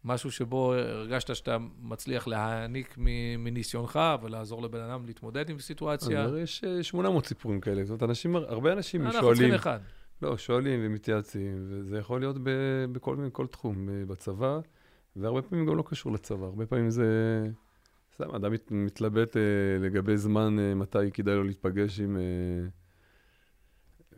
[0.05, 2.95] משהו שבו הרגשת שאתה מצליח להעניק
[3.39, 6.29] מניסיונך ולעזור לבן אדם להתמודד עם סיטואציה.
[6.43, 7.85] יש 800 אה, סיפורים כאלה.
[7.85, 9.31] זאת אומרת, אנשים, הרבה אנשים אנחנו שואלים...
[9.31, 9.81] אנחנו צריכים אחד.
[10.23, 12.37] לא, שואלים ומתייעצים, וזה יכול להיות
[12.93, 14.61] בכל, בכל תחום, בצבא,
[15.17, 16.47] והרבה פעמים גם לא קשור לצבא.
[16.47, 17.07] הרבה פעמים זה...
[18.15, 19.43] סתם, אדם מתלבט אה,
[19.81, 22.17] לגבי זמן, אה, מתי כדאי לו להתפגש עם...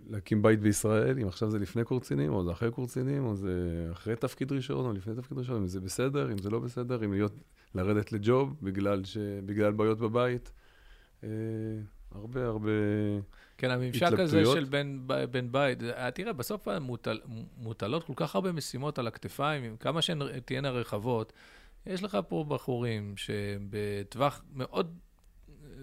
[0.06, 4.16] להקים בית בישראל, אם עכשיו זה לפני קורצינים, או זה אחרי קורצינים, או זה אחרי
[4.16, 7.32] תפקיד ראשון, או לפני תפקיד ראשון, אם זה בסדר, אם זה לא בסדר, אם להיות,
[7.74, 10.52] לרדת לג'וב בגלל, ש, בגלל בעיות בבית.
[11.24, 11.28] אה,
[12.10, 12.70] הרבה הרבה
[13.58, 14.98] כן, הממשק הזה של בן,
[15.30, 17.20] בן בית, אה, תראה, בסוף מוטל,
[17.56, 21.32] מוטלות כל כך הרבה משימות על הכתפיים, כמה שהן תהיינה רחבות,
[21.86, 24.98] יש לך פה בחורים שבטווח מאוד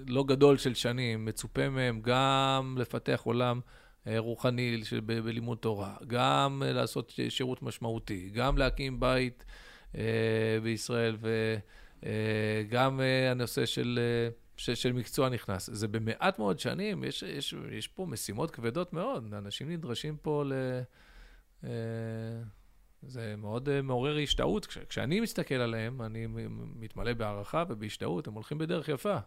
[0.08, 3.62] לא גדול של שנים, מצופה מהם גם לפתח עולם אה,
[4.18, 9.46] רוחני ב- בלימוד תורה, גם אה, לעשות שירות משמעותי, גם להקים בית
[9.98, 10.02] אה,
[10.64, 11.18] בישראל,
[12.02, 14.00] וגם הנושא של,
[14.58, 15.70] של, של מקצוע נכנס.
[15.74, 20.54] זה במעט מאוד שנים, יש, יש, יש פה משימות כבדות מאוד, אנשים נדרשים פה ל...
[23.02, 24.66] זה מאוד מעורר השתאות.
[24.90, 26.28] כשאני מסתכל עליהם, אני
[26.76, 29.18] מתמלא בהערכה ובהשתאות, הם הולכים בדרך יפה.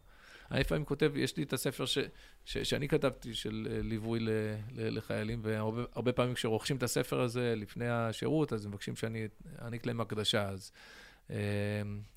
[0.52, 1.98] אני לפעמים כותב, יש לי את הספר ש,
[2.44, 4.28] ש, שאני כתבתי של אה, ליווי ל,
[4.72, 9.28] ל, לחיילים, והרבה פעמים כשרוכשים את הספר הזה לפני השירות, אז מבקשים שאני
[9.62, 10.48] אעניק להם הקדשה.
[10.48, 10.72] אז
[11.30, 11.36] אה,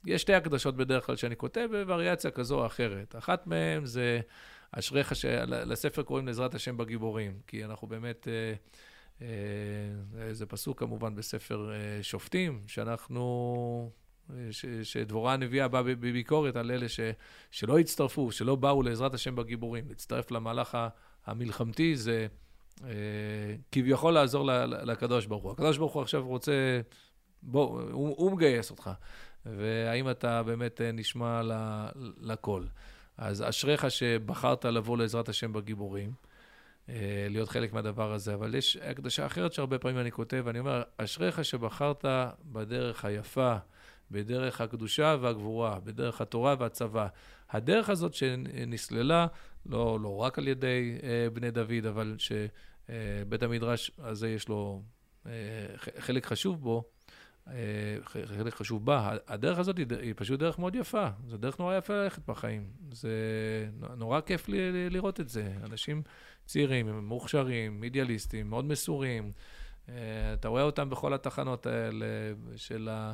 [0.05, 3.15] יש שתי הקדשות בדרך כלל שאני כותב, בווריאציה כזו או אחרת.
[3.15, 4.19] אחת מהן זה
[4.71, 5.25] אשריך, ש...
[5.47, 8.27] לספר קוראים לעזרת השם בגיבורים, כי אנחנו באמת...
[9.21, 9.27] אה,
[10.31, 11.71] זה פסוק כמובן בספר
[12.01, 13.91] שופטים, שאנחנו
[14.51, 16.99] ש, שדבורה הנביאה באה בביקורת על אלה ש,
[17.51, 19.85] שלא הצטרפו, שלא באו לעזרת השם בגיבורים.
[19.89, 20.77] להצטרף למהלך
[21.25, 22.27] המלחמתי זה
[22.83, 22.89] אה,
[23.71, 25.51] כביכול לעזור לקדוש ברוך הוא.
[25.51, 26.81] הקדוש ברוך הוא עכשיו רוצה,
[27.43, 28.89] בוא, הוא, הוא מגייס אותך.
[29.45, 31.41] והאם אתה באמת אה, נשמע
[32.19, 32.67] לקול.
[33.17, 36.11] אז אשריך שבחרת לבוא לעזרת השם בגיבורים.
[36.89, 40.83] אה, להיות חלק מהדבר הזה, אבל יש הקדשה אחרת שהרבה פעמים אני כותב, ואני אומר,
[40.97, 42.05] אשריך שבחרת
[42.45, 43.55] בדרך היפה,
[44.11, 47.07] בדרך הקדושה והגבורה, בדרך התורה והצבא.
[47.49, 49.27] הדרך הזאת שנסללה,
[49.65, 54.83] לא, לא רק על ידי אה, בני דוד, אבל שבית אה, המדרש הזה יש לו
[55.25, 55.31] אה,
[55.99, 56.83] חלק חשוב בו,
[57.47, 57.53] אה,
[58.25, 59.17] חלק חשוב בה.
[59.27, 61.07] הדרך הזאת היא, היא פשוט דרך מאוד יפה.
[61.27, 62.69] זו דרך נורא יפה ללכת בחיים.
[62.91, 63.09] זה
[63.97, 65.53] נורא כיף לי, לראות את זה.
[65.63, 66.01] אנשים
[66.45, 69.31] צעירים, מוכשרים, אידיאליסטים, מאוד מסורים.
[69.89, 69.93] אה,
[70.33, 72.05] אתה רואה אותם בכל התחנות האלה
[72.55, 73.13] של ה...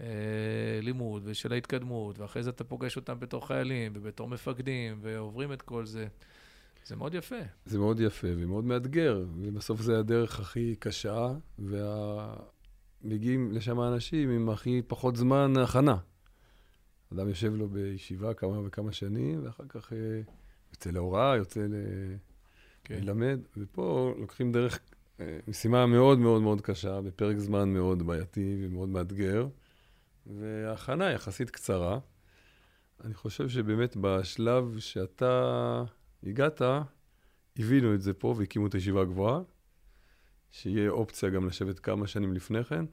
[0.00, 5.62] אה, לימוד ושל ההתקדמות, ואחרי זה אתה פוגש אותם בתור חיילים ובתור מפקדים, ועוברים את
[5.62, 6.06] כל זה.
[6.86, 7.36] זה מאוד יפה.
[7.64, 14.82] זה מאוד יפה ומאוד מאתגר, ובסוף זה הדרך הכי קשה, ומגיעים לשם אנשים עם הכי
[14.86, 15.96] פחות זמן הכנה.
[17.12, 19.98] אדם יושב לו בישיבה כמה וכמה שנים, ואחר כך אה,
[20.72, 21.74] יוצא להוראה, יוצא ל...
[22.84, 23.00] כן.
[23.02, 24.80] ללמד, ופה לוקחים דרך,
[25.20, 29.46] אה, משימה מאוד מאוד מאוד קשה, בפרק זמן מאוד בעייתי ומאוד מאתגר.
[30.26, 31.98] וההכנה יחסית קצרה.
[33.04, 35.84] אני חושב שבאמת בשלב שאתה
[36.22, 36.62] הגעת,
[37.56, 39.40] הבינו את זה פה והקימו את הישיבה הגבוהה,
[40.50, 42.84] שיהיה אופציה גם לשבת כמה שנים לפני כן,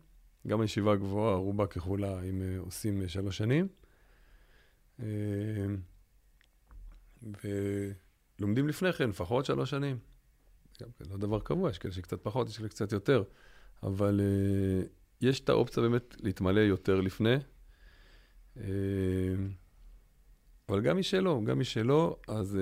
[0.48, 3.68] גם הישיבה הגבוהה, רובה ככולה, אם אה, עושים אה, שלוש שנים.
[5.00, 5.06] אה,
[7.24, 9.98] ולומדים לפני כן, לפחות שלוש שנים.
[10.82, 13.24] גם כן, לא דבר קבוע, יש כאלה שקצת פחות, יש כאלה קצת יותר.
[13.84, 14.22] אבל
[15.22, 17.36] יש את האופציה באמת להתמלא יותר לפני.
[20.70, 22.58] אבל גם מי שלא, גם מי שלא, אז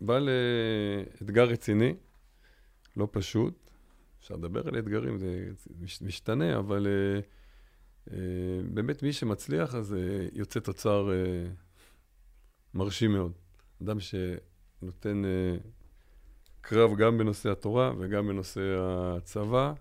[0.00, 1.94] בא לאתגר רציני,
[2.96, 3.70] לא פשוט.
[4.20, 5.50] אפשר לדבר על אתגרים, זה
[6.00, 6.86] משתנה, אבל
[8.08, 8.12] uh,
[8.64, 9.96] באמת מי שמצליח, אז
[10.32, 11.10] יוצא תוצר
[12.74, 13.32] מרשים מאוד.
[13.82, 15.22] אדם שנותן
[16.60, 19.72] קרב גם בנושא התורה וגם בנושא הצבא,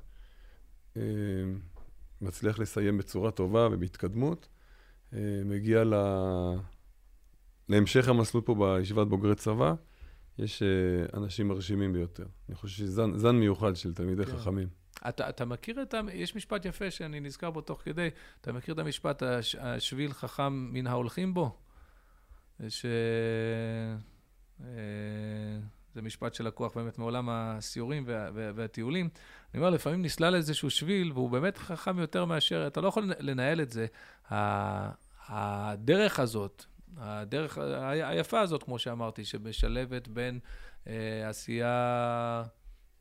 [2.22, 4.48] מצליח לסיים בצורה טובה ובהתקדמות,
[5.12, 5.94] uh, מגיע ל...
[7.70, 9.74] להמשך המסלול פה בישיבת בוגרי צבא.
[10.38, 12.26] יש uh, אנשים מרשימים ביותר.
[12.50, 14.38] אני חושב שזה זן מיוחד של תלמידי כן.
[14.38, 14.68] חכמים.
[15.10, 16.02] אתה, אתה מכיר את ה...
[16.14, 18.10] יש משפט יפה שאני נזכר בו תוך כדי.
[18.42, 21.58] אתה מכיר את המשפט, הש, השביל חכם מן ההולכים בו?
[22.70, 22.86] ש...
[24.64, 24.68] אה,
[25.96, 29.10] זה משפט שלקוח באמת מעולם הסיורים וה, וה, והטיולים.
[29.54, 33.62] אני אומר, לפעמים נסלל איזשהו שביל, והוא באמת חכם יותר מאשר, אתה לא יכול לנהל
[33.62, 33.86] את זה.
[35.30, 36.66] הדרך הזאת,
[36.98, 37.58] הדרך
[37.92, 40.40] היפה הזאת, כמו שאמרתי, שמשלבת בין
[40.88, 42.44] אה, עשייה,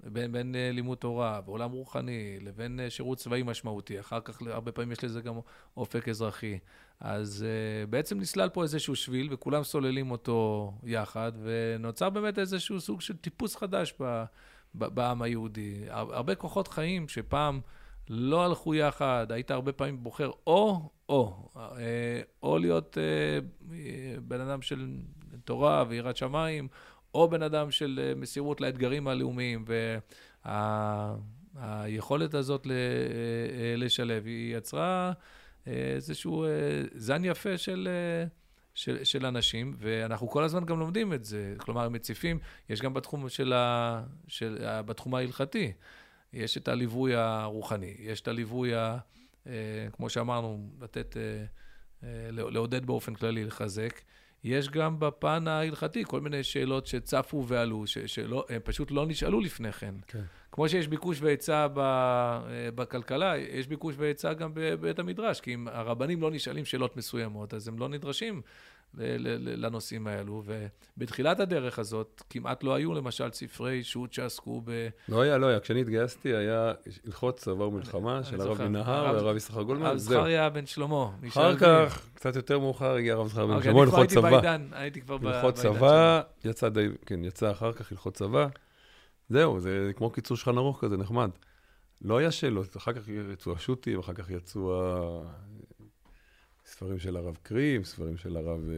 [0.00, 4.00] בין, בין אה, לימוד תורה ועולם רוחני לבין אה, שירות צבאי משמעותי.
[4.00, 5.34] אחר כך, הרבה פעמים יש לזה גם
[5.76, 6.58] אופק אזרחי.
[7.00, 13.00] אז אה, בעצם נסלל פה איזשהו שביל, וכולם סוללים אותו יחד, ונוצר באמת איזשהו סוג
[13.00, 14.24] של טיפוס חדש ב,
[14.74, 15.84] ב, בעם היהודי.
[15.88, 17.60] הרבה כוחות חיים שפעם...
[18.12, 23.38] לא הלכו יחד, היית הרבה פעמים בוחר או, או, אה, או להיות אה,
[24.22, 24.96] בן אדם של
[25.44, 26.68] תורה ויראת שמיים,
[27.14, 29.64] או בן אדם של מסירות לאתגרים הלאומיים.
[31.54, 32.66] והיכולת הזאת
[33.76, 35.12] לשלב, היא יצרה
[35.66, 36.46] איזשהו
[36.94, 37.88] זן יפה של...
[38.74, 41.54] של, של אנשים, ואנחנו כל הזמן גם לומדים את זה.
[41.56, 45.72] כלומר, מציפים, יש גם בתחום, של ה, של, בתחום ההלכתי.
[46.32, 48.98] יש את הליווי הרוחני, יש את הליווי, ה,
[49.46, 49.52] אה,
[49.92, 51.44] כמו שאמרנו, לתת, אה,
[52.02, 54.00] אה, לעודד באופן כללי, לחזק.
[54.44, 59.40] יש גם בפן ההלכתי כל מיני שאלות שצפו ועלו, ש, שלא, הם פשוט לא נשאלו
[59.40, 59.94] לפני כן.
[60.06, 60.22] כן.
[60.52, 61.66] כמו שיש ביקוש והיצע
[62.74, 67.68] בכלכלה, יש ביקוש והיצע גם בבית המדרש, כי אם הרבנים לא נשאלים שאלות מסוימות, אז
[67.68, 68.42] הם לא נדרשים
[68.94, 70.42] לנושאים האלו,
[70.96, 74.88] ובתחילת הדרך הזאת כמעט לא היו למשל ספרי שו"ת שעסקו ב...
[75.08, 75.60] לא היה, לא היה.
[75.60, 76.72] כשאני התגייסתי היה
[77.06, 81.10] הלכות צבא ומלחמה של הרב מנהר והרב יששכר גולמן, הרב זכריה בן שלמה.
[81.28, 84.56] אחר כך, קצת יותר מאוחר, הגיע הרב זכריה בן אוקיי, שלמה, הלכות צבא.
[84.72, 88.46] הייתי כבר בעידן הלכות צבא, יצא די, כן, יצא אחר כך הלכות צבא.
[89.28, 91.30] זהו, זה כמו קיצור שולחן ערוך כזה, נחמד.
[92.02, 94.82] לא היה שאלות, אחר כך יצאו השו"תים, אחר כך יצאו
[96.80, 98.60] ספרים של הרב קרים, ספרים של הרב...
[98.68, 98.74] אה,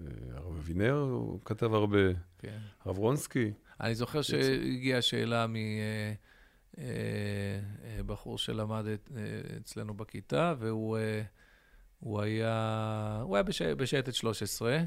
[0.00, 1.98] אה, הרב אבינר, הוא כתב הרבה,
[2.38, 2.58] כן.
[2.84, 3.52] הרב רונסקי.
[3.80, 5.46] אני זוכר שהגיעה שאלה
[7.98, 8.84] מבחור אה, שלמד
[9.56, 10.98] אצלנו בכיתה, והוא
[12.00, 13.42] הוא היה, הוא היה
[13.74, 14.78] בשייטת 13,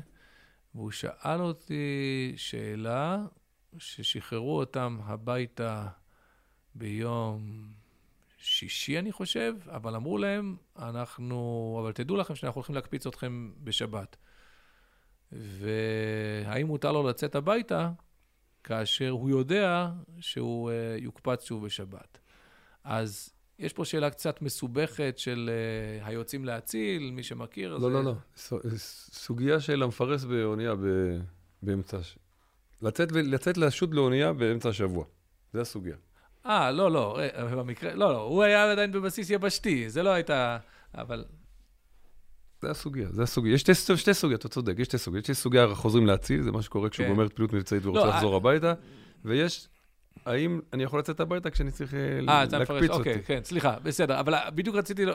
[0.76, 3.26] והוא שאל אותי שאלה
[3.78, 5.88] ששחררו אותם הביתה
[6.76, 7.72] ביום
[8.42, 14.18] שישי, אני חושב, אבל אמרו להם, אנחנו, אבל תדעו לכם שאנחנו הולכים להקפיץ אתכם בשבת.
[15.32, 17.92] והאם מותר לו לצאת הביתה
[18.64, 22.18] כאשר הוא יודע שהוא uh, יוקפץ שוב בשבת.
[22.84, 25.50] אז יש פה שאלה קצת מסובכת של
[26.02, 27.78] uh, היוצאים להציל, מי שמכיר.
[27.78, 27.88] לא, זה...
[27.88, 28.14] לא, לא.
[29.12, 30.74] סוגיה של המפרס באונייה
[31.64, 31.98] באמצע...
[32.82, 35.06] לצאת, לצאת לשוט לאונייה באמצע השבוע.
[35.54, 35.96] זה הסוגיה.
[36.46, 40.58] אה, לא, לא, אה, במקרה, לא, לא, הוא היה עדיין בבסיס יבשתי, זה לא הייתה,
[40.96, 41.26] אבל...
[42.62, 43.54] זה הסוגיה, זה הסוגיה.
[43.54, 45.30] יש שתי, שתי סוגיות, אתה צודק, יש שתי סוגיות.
[45.30, 47.12] יש סוגיה חוזרים להציל, זה מה שקורה כשהוא כן.
[47.12, 48.34] גומר את פעילות מבצעית ורוצה לא, לחזור I...
[48.34, 48.74] אה, הביתה,
[49.26, 49.68] ויש,
[50.26, 51.98] האם אני יכול לצאת הביתה כשאני צריך 아,
[52.28, 52.92] להקפיץ אותי?
[52.92, 54.20] אוקיי, כן, סליחה, בסדר.
[54.20, 55.06] אבל בדיוק רציתי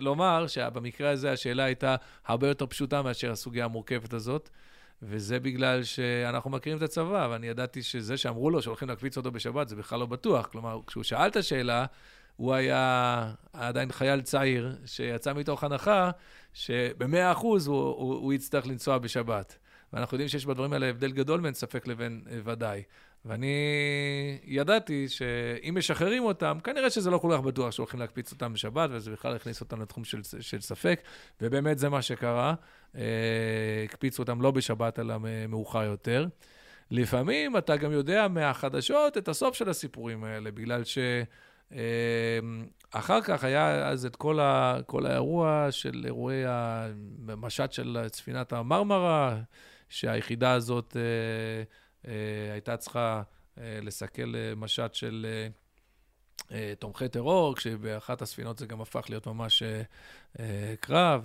[0.00, 4.50] לומר שבמקרה הזה השאלה הייתה הרבה יותר פשוטה מאשר הסוגיה המורכבת הזאת.
[5.02, 9.68] וזה בגלל שאנחנו מכירים את הצבא, ואני ידעתי שזה שאמרו לו שהולכים להקפיץ אותו בשבת,
[9.68, 10.46] זה בכלל לא בטוח.
[10.46, 11.86] כלומר, כשהוא שאל את השאלה,
[12.36, 16.10] הוא היה עדיין חייל צעיר שיצא מתוך הנחה
[16.52, 19.58] שבמאה אחוז הוא, הוא, הוא יצטרך לנסוע בשבת.
[19.92, 22.82] ואנחנו יודעים שיש בדברים האלה הבדל גדול בין ספק לבין ודאי.
[23.24, 23.54] ואני
[24.44, 29.10] ידעתי שאם משחררים אותם, כנראה שזה לא כל כך בטוח שהולכים להקפיץ אותם בשבת, וזה
[29.10, 31.00] בכלל יכניס אותם לתחום של, של ספק,
[31.40, 32.54] ובאמת זה מה שקרה.
[32.96, 33.02] אה,
[33.84, 35.14] הקפיצו אותם לא בשבת, אלא
[35.48, 36.26] מאוחר יותר.
[36.90, 40.98] לפעמים אתה גם יודע מהחדשות את הסוף של הסיפורים האלה, בגלל ש...
[42.90, 46.42] אחר כך היה אז את כל, ה, כל האירוע של אירועי
[47.28, 49.40] המשט של ספינת המרמרה,
[49.88, 51.62] שהיחידה הזאת אה, אה,
[52.52, 53.22] הייתה צריכה
[53.58, 55.48] אה, לסכל אה, משט של אה,
[56.52, 59.82] אה, תומכי טרור, כשבאחת הספינות זה גם הפך להיות ממש אה,
[60.40, 61.22] אה, קרב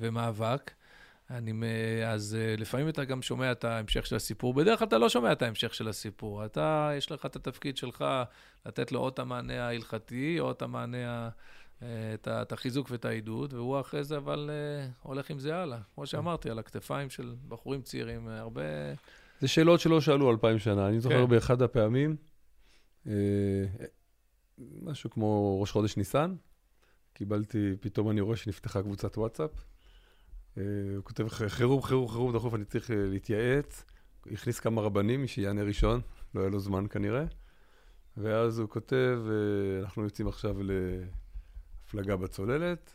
[0.00, 0.70] ומאבק.
[1.30, 1.52] אני,
[2.06, 4.54] אז לפעמים אתה גם שומע את ההמשך של הסיפור.
[4.54, 6.44] בדרך כלל אתה לא שומע את ההמשך של הסיפור.
[6.44, 8.04] אתה, יש לך את התפקיד שלך
[8.66, 11.28] לתת לו או את המענה ההלכתי, או את המענה,
[11.78, 14.50] את, את החיזוק ואת העידוד, והוא אחרי זה אבל
[15.02, 15.78] הולך עם זה הלאה.
[15.94, 18.62] כמו שאמרתי, על הכתפיים של בחורים צעירים, הרבה...
[19.42, 20.88] זה שאלות שלא שאלו אלפיים שנה.
[20.88, 21.30] אני זוכר כן.
[21.30, 22.16] באחד הפעמים,
[24.82, 26.34] משהו כמו ראש חודש ניסן,
[27.12, 29.50] קיבלתי, פתאום אני רואה שנפתחה קבוצת וואטסאפ.
[30.58, 30.62] אה,
[30.96, 33.84] הוא כותב, חירום, חירום, חירום, דחוף, אני צריך אה, להתייעץ.
[34.32, 36.00] הכניס כמה רבנים, מי שיענה ראשון,
[36.34, 37.24] לא היה לו זמן כנראה.
[38.16, 42.92] ואז הוא כותב, אה, אנחנו יוצאים עכשיו להפלגה בצוללת,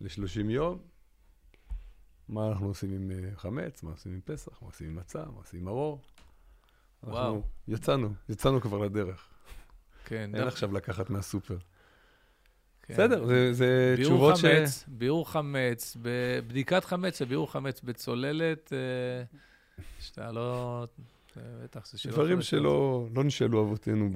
[0.00, 0.78] ל-30 יום.
[2.28, 5.60] מה אנחנו עושים עם חמץ, מה עושים עם פסח, מה עושים עם מצה, מה עושים
[5.60, 6.00] עם מרור.
[7.02, 7.34] וואו.
[7.34, 9.28] אנחנו יצאנו, יצאנו כבר לדרך.
[10.04, 10.30] כן.
[10.34, 11.58] אין עכשיו לקחת מהסופר.
[12.82, 12.94] כן.
[12.94, 14.84] בסדר, זה, זה תשובות חמץ, ש...
[14.88, 15.96] ביעור חמץ,
[16.46, 19.24] בדיקת חמץ וביעור חמץ בצוללת, אה,
[20.00, 20.86] שאתה לא...
[21.62, 22.14] בטח, זה שאלות...
[22.18, 24.10] דברים שלא לא נשאלו אבותינו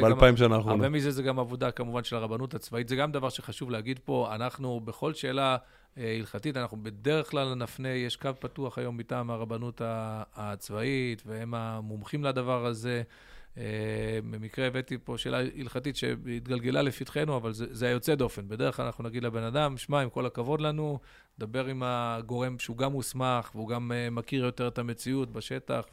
[0.00, 0.74] באלפיים שנה האחרונה.
[0.74, 2.88] הרבה מזה זה גם עבודה כמובן של הרבנות הצבאית.
[2.88, 4.28] זה גם דבר שחשוב להגיד פה.
[4.34, 5.56] אנחנו, בכל שאלה
[5.98, 9.80] אה, הלכתית, אנחנו בדרך כלל נפנה, יש קו פתוח היום מטעם הרבנות
[10.34, 13.02] הצבאית, והם המומחים לדבר הזה.
[13.58, 18.48] אה, במקרה הבאתי פה שאלה הלכתית שהתגלגלה לפתחנו, אבל זה, זה היוצא דופן.
[18.48, 20.98] בדרך כלל אנחנו נגיד לבן אדם, שמע, עם כל הכבוד לנו,
[21.38, 25.84] דבר עם הגורם שהוא גם מוסמך, והוא גם אה, מכיר יותר את המציאות בשטח,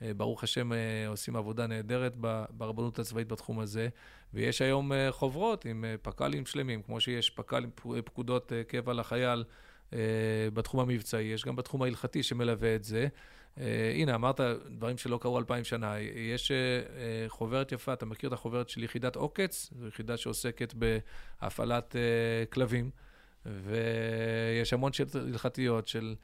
[0.00, 2.16] וברוך השם אה, עושים עבודה נהדרת
[2.50, 3.88] ברבנות הצבאית בתחום הזה.
[4.34, 7.70] ויש היום חוברות עם פק"לים שלמים, כמו שיש פק"לים,
[8.04, 9.44] פקודות קבע לחייל
[10.52, 13.08] בתחום המבצעי, יש גם בתחום ההלכתי שמלווה את זה.
[13.94, 15.98] הנה, אמרת דברים שלא קרו אלפיים שנה.
[16.00, 16.52] יש
[17.28, 19.70] חוברת יפה, אתה מכיר את החוברת של יחידת עוקץ?
[19.78, 21.96] זו יחידה שעוסקת בהפעלת
[22.52, 22.90] כלבים,
[23.46, 26.14] ויש המון שאלות הלכתיות של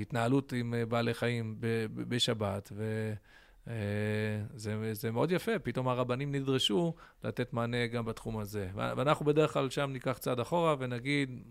[0.00, 1.56] התנהלות עם uh, בעלי חיים
[1.94, 4.74] בשבת, וזה
[5.08, 6.94] uh, מאוד יפה, פתאום הרבנים נדרשו
[7.24, 8.68] לתת מענה גם בתחום הזה.
[8.74, 11.42] ואנחנו בדרך כלל שם ניקח צעד אחורה ונגיד,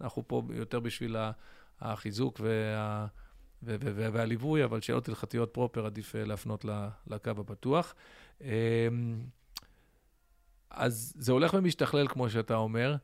[0.00, 1.16] אנחנו פה יותר בשביל.
[1.82, 3.06] החיזוק וה,
[3.62, 6.64] והליווי, אבל שאלות הלכתיות פרופר עדיף אה, להפנות
[7.06, 7.94] לקו הפתוח.
[10.70, 12.96] אז זה הולך ומשתכלל, כמו שאתה אומר.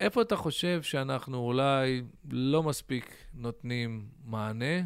[0.00, 4.82] איפה אתה חושב שאנחנו אולי לא מספיק נותנים מענה?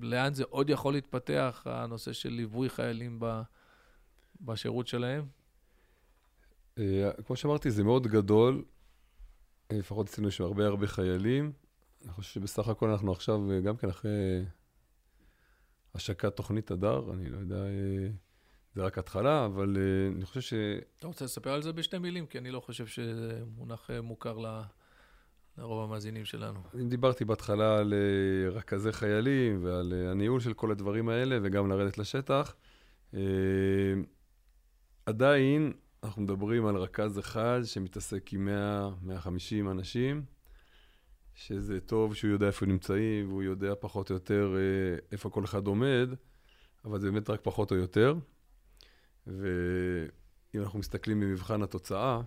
[0.00, 3.40] לאן זה עוד יכול להתפתח, הנושא של ליווי חיילים ב,
[4.40, 5.26] בשירות שלהם?
[6.78, 8.64] אה, כמו שאמרתי, זה מאוד גדול.
[9.72, 11.52] לפחות אצלנו יש הרבה הרבה חיילים.
[12.04, 14.44] אני חושב שבסך הכל אנחנו עכשיו, אה, גם כן אחרי
[15.94, 18.08] השקת תוכנית הדר, אני לא יודע, אה,
[18.78, 20.54] זה רק התחלה, אבל אה, אני חושב ש...
[20.98, 22.26] אתה רוצה לספר על זה בשתי מילים?
[22.26, 24.60] כי אני לא חושב שזה מונח מוכר ל...
[25.58, 26.60] לרוב המאזינים שלנו.
[26.74, 27.94] אני דיברתי בהתחלה על
[28.50, 32.54] רכזי חיילים ועל הניהול של כל הדברים האלה, וגם לרדת לשטח.
[35.06, 38.48] עדיין אנחנו מדברים על רכז אחד שמתעסק עם
[39.08, 40.24] 100-150 אנשים.
[41.38, 45.66] שזה טוב שהוא יודע איפה נמצאים, והוא יודע פחות או יותר אה, איפה כל אחד
[45.66, 46.08] עומד,
[46.84, 48.14] אבל זה באמת רק פחות או יותר.
[49.28, 52.20] ואם אנחנו מסתכלים במבחן התוצאה,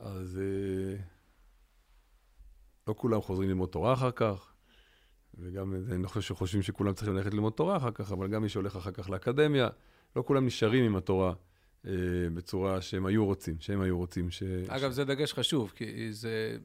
[0.00, 0.96] אז אה,
[2.88, 4.52] לא כולם חוזרים ללמוד תורה אחר כך,
[5.34, 8.48] וגם אני לא חושב שחושבים שכולם צריכים ללכת ללמוד תורה אחר כך, אבל גם מי
[8.48, 9.68] שהולך אחר כך לאקדמיה,
[10.16, 11.34] לא כולם נשארים עם התורה.
[11.86, 11.92] אה,
[12.34, 14.42] בצורה שהם היו רוצים, שהם היו רוצים ש...
[14.68, 14.90] אגב.
[14.90, 16.58] זה דגש חשוב, כי זה,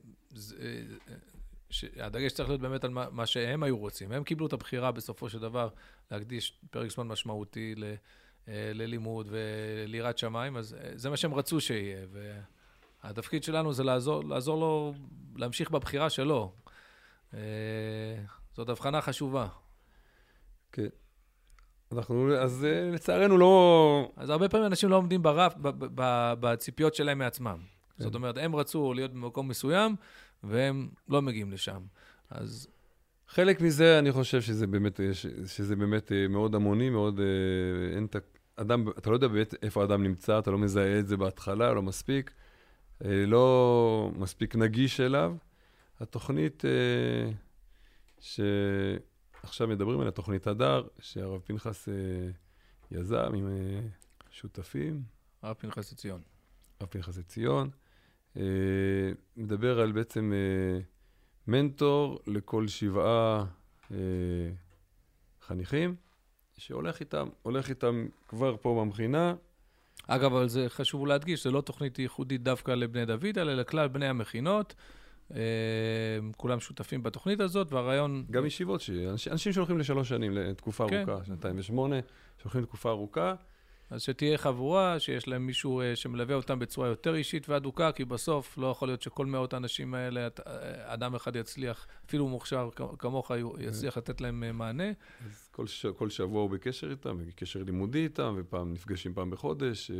[1.95, 4.11] הדגש צריך להיות באמת על מה, מה שהם היו רוצים.
[4.11, 5.69] הם קיבלו את הבחירה בסופו של דבר
[6.11, 7.95] להקדיש פרק זמן משמעותי ל, אה,
[8.47, 12.05] ללימוד וליראת שמיים, אז אה, זה מה שהם רצו שיהיה.
[13.03, 14.93] והתפקיד שלנו זה לעזור, לעזור לו
[15.35, 16.53] להמשיך בבחירה שלו.
[17.33, 17.39] אה,
[18.53, 19.47] זאת הבחנה חשובה.
[20.71, 20.87] כן.
[21.91, 24.11] אנחנו, אז לצערנו לא...
[24.15, 25.53] אז הרבה פעמים אנשים לא עומדים ברף,
[26.39, 27.57] בציפיות שלהם מעצמם.
[27.97, 28.03] כן.
[28.03, 29.95] זאת אומרת, הם רצו להיות במקום מסוים,
[30.43, 31.81] והם לא מגיעים לשם.
[32.29, 32.67] אז...
[33.27, 34.99] חלק מזה, אני חושב שזה באמת,
[35.45, 37.19] שזה באמת אה, מאוד המוני, מאוד...
[37.19, 38.15] אה, אין את
[38.55, 41.81] אדם, אתה לא יודע באמת איפה האדם נמצא, אתה לא מזהה את זה בהתחלה, לא
[41.81, 42.31] מספיק.
[43.05, 45.35] אה, לא מספיק נגיש אליו.
[45.99, 46.63] התוכנית
[48.19, 51.87] שעכשיו מדברים עליה, תוכנית הדר, שהרב פנחס
[52.91, 53.47] יזם עם
[54.31, 55.03] שותפים.
[55.41, 56.21] הרב פנחסי ציון.
[56.79, 57.69] הרב פנחסי ציון.
[58.37, 60.79] אה, מדבר על בעצם אה,
[61.47, 63.45] מנטור לכל שבעה
[63.91, 63.97] אה,
[65.41, 65.95] חניכים,
[66.57, 69.35] שהולך איתם, הולך איתם כבר פה במכינה.
[70.07, 74.07] אגב, אבל זה חשוב להדגיש, זו לא תוכנית ייחודית דווקא לבני דוד, אלא לכלל בני
[74.07, 74.75] המכינות.
[75.35, 75.39] אה,
[76.37, 78.25] כולם שותפים בתוכנית הזאת, והרעיון...
[78.31, 81.03] גם ישיבות, אנשים, אנשים שהולכים לשלוש שנים, לתקופה כן.
[81.09, 81.95] ארוכה, שנתיים ושמונה,
[82.37, 83.35] שהולכים לתקופה ארוכה.
[83.89, 88.57] אז שתהיה חבורה, שיש להם מישהו אה, שמלווה אותם בצורה יותר אישית והדוקה, כי בסוף
[88.57, 92.69] לא יכול להיות שכל מאות האנשים האלה, אה, אדם אחד יצליח, אפילו מוכשר
[92.99, 94.87] כמוך, יו- יצליח לתת להם אה, מענה.
[95.25, 95.85] אז כל, ש...
[95.85, 99.91] כל שבוע הוא בקשר איתם, בקשר לימודי איתם, ופעם נפגשים פעם בחודש.
[99.91, 99.95] אה,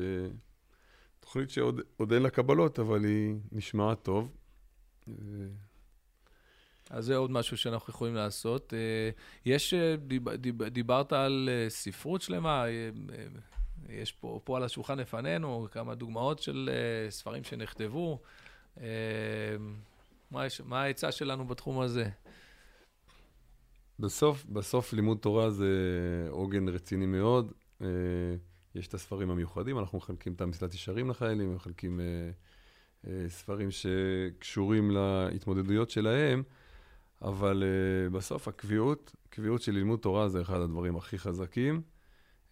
[1.20, 4.32] תוכנית שעוד עוד אין לה קבלות, אבל היא נשמעת טוב.
[5.08, 5.14] אה,
[6.90, 8.74] אז זה עוד משהו שאנחנו יכולים לעשות.
[8.74, 9.10] אה,
[9.46, 13.26] יש, אה, דיב, דיב, דיברת על אה, ספרות שלמה, אה, אה,
[13.90, 18.20] יש פה, פה על השולחן לפנינו כמה דוגמאות של אה, ספרים שנכתבו.
[18.82, 18.86] אה,
[20.32, 22.10] מה, מה העצה שלנו בתחום הזה?
[24.00, 25.68] בסוף, בסוף לימוד תורה זה
[26.30, 27.52] עוגן רציני מאוד.
[27.82, 27.88] אה,
[28.76, 32.00] יש את הספרים המיוחדים, אנחנו מחלקים את המסילת ישרים לחיילים, מחלקים
[33.28, 36.44] ספרים שקשורים להתמודדויות שלהם,
[37.22, 37.64] אבל
[38.12, 41.82] בסוף הקביעות, קביעות של לימוד תורה זה אחד הדברים הכי חזקים.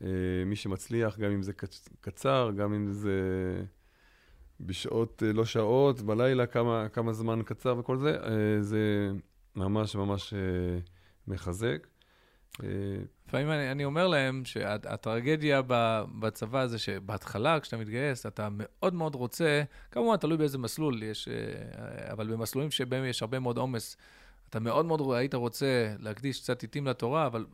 [0.03, 0.09] אה,
[0.45, 3.19] מי שמצליח, גם אם זה קצ- קצר, גם אם זה
[4.59, 9.11] בשעות, אה, לא שעות, בלילה, כמה, כמה זמן קצר וכל זה, אה, זה
[9.55, 10.33] ממש ממש...
[11.27, 11.87] מחזק.
[13.27, 15.61] לפעמים אני, אני אומר להם שהטרגדיה
[16.19, 21.29] בצבא זה שבהתחלה, כשאתה מתגייס, אתה מאוד מאוד רוצה, כמובן, תלוי באיזה מסלול יש,
[22.11, 23.97] אבל במסלולים שבהם יש הרבה מאוד עומס,
[24.49, 27.45] אתה מאוד מאוד היית רוצה להקדיש קצת עיתים לתורה, אבל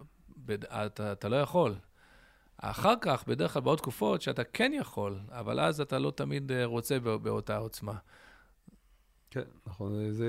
[0.85, 1.75] אתה, אתה לא יכול.
[2.61, 6.65] אחר כך, בדרך כלל בעוד תקופות שאתה כן יכול, אבל אז אתה לא תמיד אה,
[6.65, 7.93] רוצה בא- באותה עוצמה.
[9.31, 10.11] כן, נכון.
[10.11, 10.27] זה...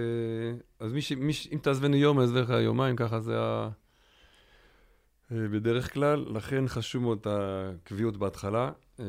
[0.81, 1.13] אז מי ש...
[1.13, 1.49] מי ש...
[1.53, 3.69] אם תעזבני יום, יעזבך יומיים, ככה זה ה...
[5.33, 8.73] אה, בדרך כלל, לכן חשוב מאוד הקביעות בהתחלה.
[9.01, 9.05] אה,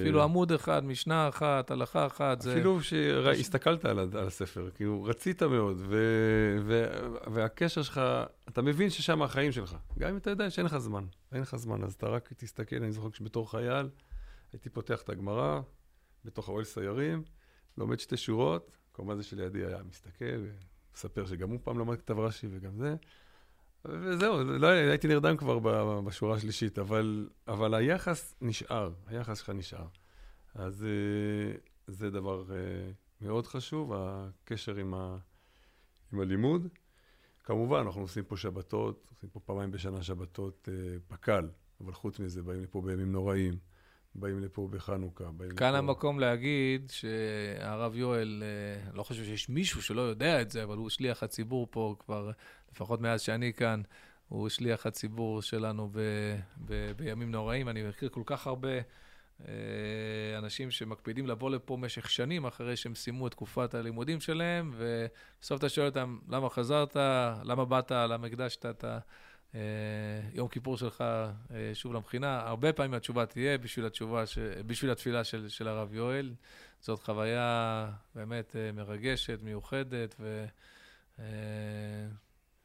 [0.00, 2.52] אפילו עמוד אחד, משנה אחת, הלכה אחת, זה...
[2.52, 5.96] אפילו שהסתכלת על, על הספר, כאילו רצית מאוד, ו...
[6.66, 6.86] ו...
[7.32, 8.00] והקשר שלך,
[8.48, 9.76] אתה מבין ששם החיים שלך.
[9.98, 12.92] גם אם אתה יודע שאין לך זמן, אין לך זמן, אז אתה רק תסתכל, אני
[12.92, 13.88] זוכר כשבתור חייל,
[14.52, 15.60] הייתי פותח את הגמרא,
[16.24, 17.22] בתוך האוהל סיירים,
[17.78, 20.44] לומד שתי שורות, כמובן זה שלידי היה מסתכל,
[20.92, 22.96] ומספר שגם הוא פעם למד כתב רש"י וגם זה.
[23.88, 25.58] וזהו, לא, הייתי נרדם כבר
[26.00, 29.86] בשורה השלישית, אבל, אבל היחס נשאר, היחס שלך נשאר.
[30.54, 35.16] אז אה, זה דבר אה, מאוד חשוב, הקשר עם, ה,
[36.12, 36.68] עם הלימוד.
[37.44, 41.48] כמובן, אנחנו עושים פה שבתות, עושים פה פעמיים בשנה שבתות אה, פק"ל,
[41.80, 43.58] אבל חוץ מזה, באים לפה בימים נוראים,
[44.20, 45.78] באים לפה בחנוכה, באים כאן לפה...
[45.78, 50.90] המקום להגיד שהרב יואל, אה, לא חושב שיש מישהו שלא יודע את זה, אבל הוא
[50.90, 52.30] שליח הציבור פה כבר,
[52.72, 53.82] לפחות מאז שאני כאן,
[54.28, 56.00] הוא שליח הציבור שלנו ב,
[56.64, 57.68] ב, בימים נוראים.
[57.68, 58.68] אני מכיר כל כך הרבה
[59.48, 59.54] אה,
[60.38, 65.68] אנשים שמקפידים לבוא לפה במשך שנים אחרי שהם סיימו את תקופת הלימודים שלהם, ובסוף אתה
[65.68, 66.96] שואל אותם, למה חזרת,
[67.44, 68.88] למה באת, למה הקדשת את ה...
[68.88, 68.98] אה,
[70.32, 74.38] יום כיפור שלך אה, שוב למכינה, הרבה פעמים התשובה תהיה בשביל התשובה, ש...
[74.66, 76.34] בשביל התפילה של, של הרב יואל.
[76.80, 80.20] זאת חוויה באמת אה, מרגשת, מיוחדת,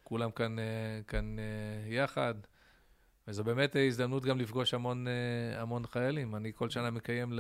[0.04, 0.64] וכולם כאן, אה,
[1.08, 1.44] כאן אה,
[1.94, 2.34] יחד.
[3.28, 6.36] וזו באמת אה, הזדמנות גם לפגוש המון, אה, המון חיילים.
[6.36, 7.40] אני כל שנה מקיים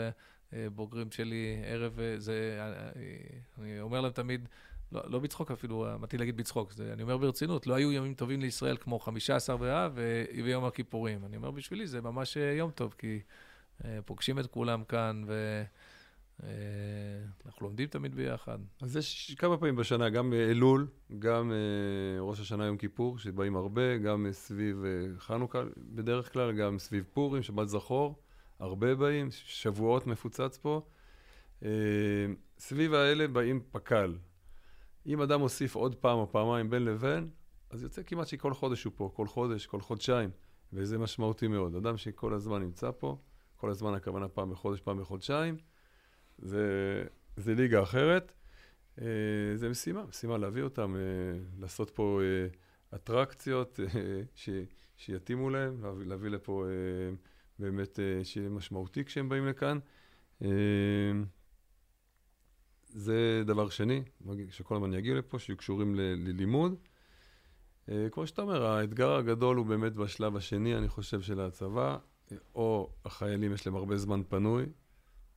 [0.52, 3.18] לבוגרים שלי ערב, אה, זה, אה, אה,
[3.58, 4.48] אני אומר להם תמיד,
[4.92, 8.42] לא, לא בצחוק אפילו, באתי להגיד בצחוק, זה, אני אומר ברצינות, לא היו ימים טובים
[8.42, 9.98] לישראל כמו 15 באב
[10.44, 11.26] ויום הכיפורים.
[11.26, 13.20] אני אומר בשבילי, זה ממש אה, יום טוב, כי
[13.86, 15.24] אה, פוגשים את כולם כאן,
[16.39, 18.58] ואנחנו לומדים תמיד ביחד.
[18.82, 20.88] אז יש כמה פעמים בשנה, גם אה, אלול,
[21.20, 26.52] גם אה, ראש השנה יום כיפור, שבאים הרבה, גם אה, סביב אה, חנוכה בדרך כלל,
[26.52, 28.16] גם סביב פורים, שבת זכור,
[28.60, 30.82] הרבה באים, שבועות מפוצץ פה.
[31.64, 31.70] אה,
[32.60, 34.16] סביב האלה באים פק"ל.
[35.06, 37.30] אם אדם מוסיף עוד פעם או פעמיים בין לבין,
[37.70, 40.30] אז יוצא כמעט שכל חודש הוא פה, כל חודש, כל חודשיים,
[40.74, 41.76] וזה משמעותי מאוד.
[41.76, 43.18] אדם שכל הזמן נמצא פה,
[43.56, 45.58] כל הזמן הכוונה פעם בחודש, פעם בחודשיים,
[46.38, 46.66] זה,
[47.38, 48.34] זה ליגה אחרת.
[49.02, 49.06] אה,
[49.56, 52.47] זה משימה, משימה להביא אותם, אה, לעשות פה אה,
[52.95, 54.49] אטרקציות אה, ש,
[54.97, 57.16] שיתאימו להם, להביא, להביא לפה אה,
[57.60, 59.80] באמת אה, שיהיה משמעותי כשהם באים לכאן.
[62.94, 64.04] זה דבר שני,
[64.50, 66.76] שכל הזמן יגיעו לפה, שיהיו קשורים ללימוד.
[67.89, 71.98] אה, כמו שאתה אומר, האתגר הגדול הוא באמת בשלב השני, אני חושב, של הצבא,
[72.56, 74.66] או החיילים יש להם הרבה זמן פנוי,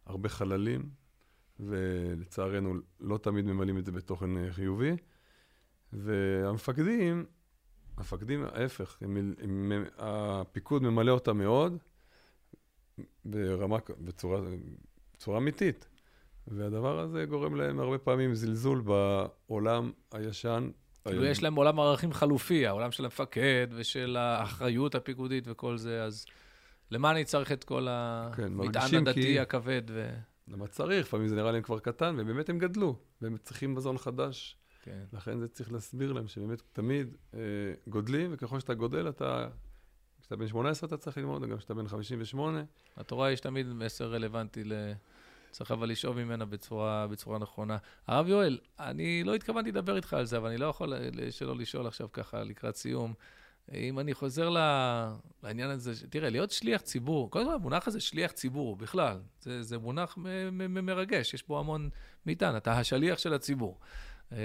[0.06, 0.90] הרבה חללים,
[1.60, 4.96] ולצערנו לא תמיד ממלאים את זה בתוכן אה, חיובי.
[5.92, 7.24] והמפקדים,
[7.96, 9.34] המפקדים, ההפך, הם, הם,
[9.72, 11.78] הם, הפיקוד ממלא אותם מאוד,
[13.24, 14.40] ברמה, בצורה,
[15.14, 15.88] בצורה אמיתית.
[16.48, 20.70] והדבר הזה גורם להם הרבה פעמים זלזול בעולם הישן.
[21.08, 26.26] כאילו יש להם עולם ערכים חלופי, העולם של המפקד ושל האחריות הפיקודית וכל זה, אז
[26.90, 27.86] למה אני צריך את כל
[28.36, 29.40] כן, המטען הדתי כי...
[29.40, 29.82] הכבד?
[29.88, 30.14] ו...
[30.48, 31.06] למה צריך?
[31.06, 34.56] לפעמים זה נראה להם כבר קטן, ובאמת הם גדלו, והם צריכים מזון חדש.
[34.82, 35.04] כן.
[35.12, 37.40] לכן זה צריך להסביר להם שבאמת תמיד אה,
[37.88, 39.48] גודלים, וככל שאתה גודל, אתה...
[40.20, 42.62] כשאתה בן 18 אתה צריך ללמוד, וגם כשאתה בן 58.
[42.96, 44.72] התורה יש תמיד מסר רלוונטי ל...
[45.54, 47.76] צריך אבל לשאוב ממנה בצורה, בצורה נכונה.
[48.06, 50.94] הרב יואל, אני לא התכוונתי לדבר איתך על זה, אבל אני לא יכול
[51.30, 53.14] שלא לשאול עכשיו ככה לקראת סיום.
[53.72, 54.48] אם אני חוזר
[55.42, 59.78] לעניין הזה, תראה, להיות שליח ציבור, קודם כל המונח הזה שליח ציבור בכלל, זה, זה
[59.78, 60.18] מונח
[60.68, 61.90] מרגש, יש בו המון
[62.26, 63.78] מטען, אתה השליח של הציבור.
[64.34, 64.36] Uh,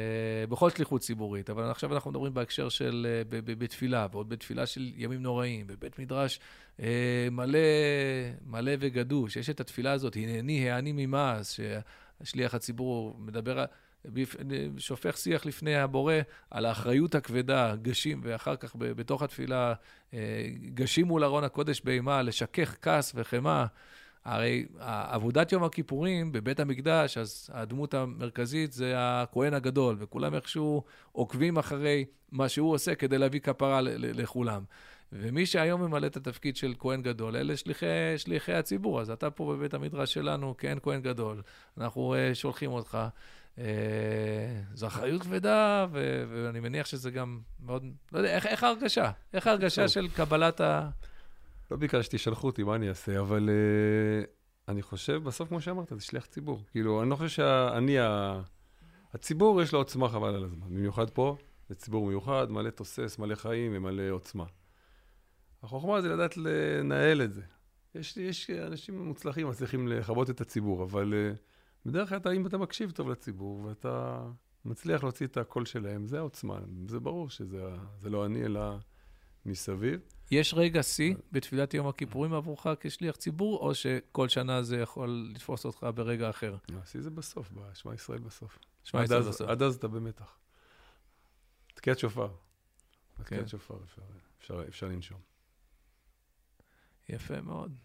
[0.49, 5.23] בכל שליחות ציבורית, אבל עכשיו אנחנו מדברים בהקשר של, uh, בתפילה, ועוד בתפילה של ימים
[5.23, 6.39] נוראים, בבית מדרש
[6.77, 6.81] uh,
[7.31, 7.59] מלא,
[8.45, 9.35] מלא וגדוש.
[9.35, 11.59] יש את התפילה הזאת, הנני העני ממעש,
[12.23, 13.65] ששליח הציבור מדבר,
[14.77, 16.13] שופך שיח לפני הבורא
[16.51, 19.73] על האחריות הכבדה, גשים, ואחר כך בתוך התפילה,
[20.73, 23.65] גשים מול ארון הקודש באימה, לשכך כעס וחמאה.
[24.25, 31.57] הרי עבודת יום הכיפורים בבית המקדש, אז הדמות המרכזית זה הכהן הגדול, וכולם איכשהו עוקבים
[31.57, 34.63] אחרי מה שהוא עושה כדי להביא כפרה לכולם.
[35.13, 37.85] ומי שהיום ממלא את התפקיד של כהן גדול, אלה שליחי,
[38.17, 39.01] שליחי הציבור.
[39.01, 41.41] אז אתה פה בבית המדרש שלנו, כן, כהן גדול,
[41.77, 42.97] אנחנו uh, שולחים אותך.
[43.55, 43.59] Uh,
[44.73, 47.85] זו אחריות כבדה, ו- ואני מניח שזה גם מאוד...
[48.11, 49.11] לא יודע, איך, איך ההרגשה?
[49.33, 50.89] איך ההרגשה של קבלת ה...
[51.71, 53.19] לא ביקשתי, שלחו אותי, מה אני אעשה?
[53.19, 54.27] אבל uh,
[54.67, 56.63] אני חושב, בסוף, כמו שאמרת, זה שליח ציבור.
[56.71, 58.41] כאילו, אני לא חושב שאני, ה...
[59.13, 60.69] הציבור יש לו עוצמה חבל על הזמן.
[60.69, 61.37] במיוחד פה,
[61.69, 64.45] זה ציבור מיוחד, מלא תוסס, מלא חיים ומלא עוצמה.
[65.63, 67.41] החוכמה זה לדעת לנהל את זה.
[67.95, 71.37] יש, יש אנשים מוצלחים, מצליחים לכבות את הציבור, אבל uh,
[71.85, 74.21] בדרך כלל, אם אתה מקשיב טוב לציבור ואתה
[74.65, 76.59] מצליח להוציא את הקול שלהם, זה העוצמה.
[76.87, 77.69] זה ברור שזה
[78.03, 78.75] לא אני, אלא
[79.45, 79.99] מסביב.
[80.31, 85.65] יש רגע שיא בתפילת יום הכיפורים עבורך כשליח ציבור, או שכל שנה זה יכול לתפוס
[85.65, 86.57] אותך ברגע אחר?
[86.81, 88.59] השיא זה בסוף, בשמע ישראל בסוף.
[88.83, 89.49] שמע ישראל בסוף.
[89.49, 90.37] עד אז אתה במתח.
[91.73, 92.27] תקיעת שופר.
[93.23, 93.47] תקיעת כן.
[93.47, 94.01] שופר, אפשר,
[94.39, 95.19] אפשר, אפשר לנשום.
[97.09, 97.75] יפה מאוד.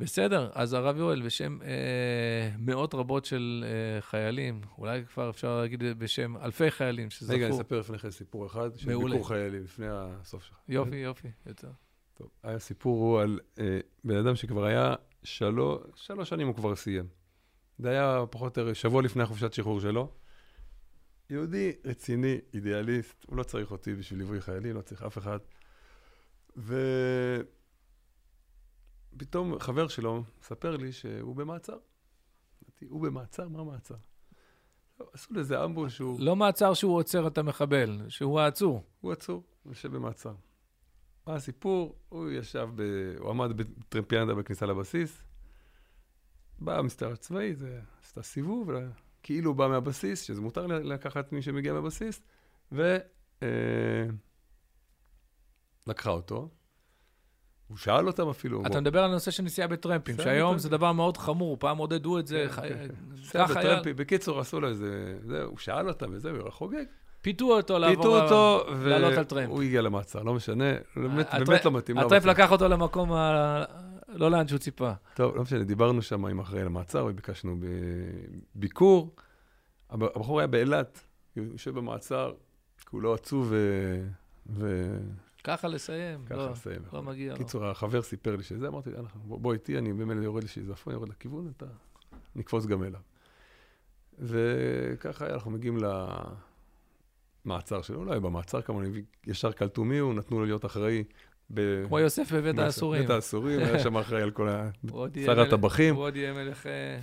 [0.00, 5.82] בסדר, אז הרב יואל, בשם אה, מאות רבות של אה, חיילים, אולי כבר אפשר להגיד
[5.98, 7.34] בשם אלפי חיילים שזכו.
[7.34, 10.56] רגע, אני אספר לפני כן סיפור אחד, של ביקור חיילים, לפני הסוף שלך.
[10.68, 11.70] יופי, יופי, יותר.
[12.14, 16.76] טוב, היה סיפור הוא על אה, בן אדם שכבר היה שלוש, שלוש שנים הוא כבר
[16.76, 17.06] סיים.
[17.78, 20.12] זה היה פחות או יותר שבוע לפני החופשת שחרור שלו.
[21.30, 25.38] יהודי רציני, אידיאליסט, הוא לא צריך אותי בשביל ליווי חיילים, לא צריך אף אחד.
[26.56, 26.76] ו...
[29.18, 31.78] פתאום חבר שלו מספר לי שהוא במעצר.
[32.88, 33.48] הוא במעצר?
[33.48, 33.94] מה מעצר?
[35.12, 36.20] עשו לזה אמבוש שהוא...
[36.20, 38.82] לא מעצר שהוא עוצר את המחבל, שהוא העצור.
[39.00, 40.34] הוא עצור, הוא יושב במעצר.
[41.26, 41.98] מה הסיפור?
[42.08, 42.82] הוא ישב, ב...
[43.18, 45.22] הוא עמד בטרמפיאנדה בכניסה לבסיס,
[46.58, 48.70] בא המסתר הצבאי, זה עשתה סיבוב,
[49.22, 52.20] כאילו בא מהבסיס, שזה מותר לקחת מי שמגיע מהבסיס,
[52.72, 52.96] ו...
[53.42, 54.06] אה,
[56.06, 56.48] אותו,
[57.68, 58.62] הוא שאל אותם אפילו.
[58.66, 62.26] אתה מדבר על הנושא של נסיעה בטרמפים, שהיום זה דבר מאוד חמור, פעם עודדו את
[62.26, 62.46] זה.
[62.56, 62.94] כן, כן.
[63.32, 63.80] ככה היה.
[63.84, 65.16] בקיצור, עשו לו איזה...
[65.44, 66.84] הוא שאל אותם וזהו, הוא חוגג.
[67.22, 69.48] פיתו אותו לעבור, פיתו אותו, לעלות על טרמפ.
[69.48, 71.98] והוא הגיע למעצר, לא משנה, באמת לא מתאים.
[71.98, 73.10] הטרמפ לקח אותו למקום,
[74.08, 74.92] לא לאן שהוא ציפה.
[75.14, 77.56] טוב, לא משנה, דיברנו שם עם אחראי למעצר, וביקשנו
[78.54, 79.14] ביקור.
[79.90, 81.00] הבחור היה באילת,
[81.36, 82.32] הוא יושב במעצר,
[82.84, 83.52] כולו עצוב
[84.46, 84.98] ו...
[85.46, 86.24] ככה לסיים.
[86.24, 86.82] ככה לא, לסיים.
[86.92, 87.38] לא מגיע לו.
[87.38, 91.66] קיצור, החבר סיפר לי שזה, אמרתי, בוא, איתי, אני במילא יורד לשיזפון, יורד לכיוון, אתה
[92.36, 93.00] נקפוץ גם אליו.
[94.18, 95.78] וככה אנחנו מגיעים
[97.44, 98.84] למעצר שלו, לא היה במעצר כמובן,
[99.26, 101.04] ישר קלטו מי הוא, נתנו לו להיות אחראי.
[101.54, 101.86] ב...
[101.86, 103.02] כמו יוסף בבית האסורים.
[103.02, 104.48] בבית האסורים, היה שם אחראי על כל
[105.26, 105.94] שר הטבחים.
[105.94, 106.98] הוא עוד יהיה מלך אה,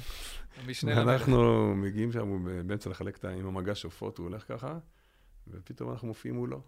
[0.64, 1.22] המשנה למלך.
[1.22, 4.78] אנחנו מגיעים שם, הוא באמצע לחלק עם המגש עופות, הוא הולך ככה,
[5.48, 6.62] ופתאום אנחנו מופיעים מולו.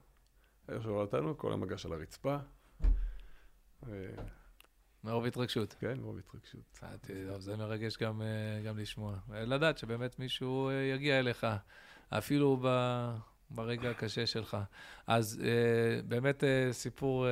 [0.70, 2.38] איך שהוא אותנו, כל המגש על הרצפה.
[5.06, 5.76] מרוב התרגשות.
[5.80, 6.80] כן, מרוב התרגשות.
[6.84, 9.16] אה, זה מרגש גם, אה, גם לשמוע.
[9.30, 11.48] לדעת שבאמת מישהו אה, יגיע אליך,
[12.10, 12.68] אפילו ב,
[13.50, 14.58] ברגע הקשה שלך.
[15.08, 15.42] אז
[16.08, 17.26] באמת סיפור,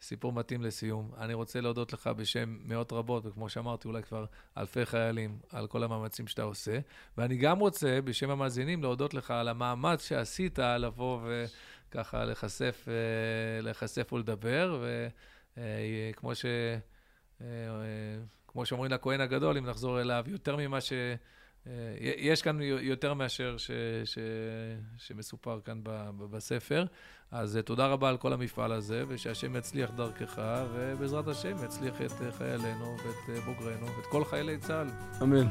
[0.00, 1.10] סיפור מתאים לסיום.
[1.18, 4.24] אני רוצה להודות לך בשם מאות רבות, וכמו שאמרתי, אולי כבר
[4.56, 6.78] אלפי חיילים, על כל המאמצים שאתה עושה.
[7.18, 11.20] ואני גם רוצה, בשם המאזינים, להודות לך על המאמץ שעשית לבוא
[11.96, 14.84] וככה להיחשף, אה, להיחשף ולדבר,
[15.56, 16.46] וכמו ש...
[18.48, 20.92] כמו שאומרים לכהן הגדול, אם נחזור אליו, יותר ממה ש...
[21.66, 23.70] אה, יש כאן יותר מאשר ש,
[24.04, 24.18] ש,
[24.98, 26.84] שמסופר כאן ב, ב, בספר.
[27.30, 30.40] אז אה, תודה רבה על כל המפעל הזה, ושהשם יצליח דרכך,
[30.74, 34.88] ובעזרת השם יצליח את אה, חיילינו ואת בוגרינו ואת כל חיילי צה"ל.
[35.22, 35.46] אמן.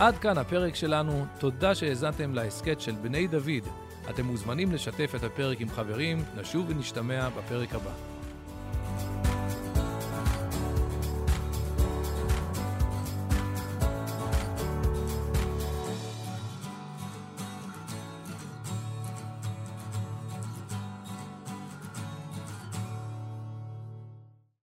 [0.00, 1.26] עד כאן הפרק שלנו.
[1.38, 3.87] תודה שהאזנתם להסכת של בני דוד.
[4.10, 8.17] אתם מוזמנים לשתף את הפרק עם חברים, נשוב ונשתמע בפרק הבא.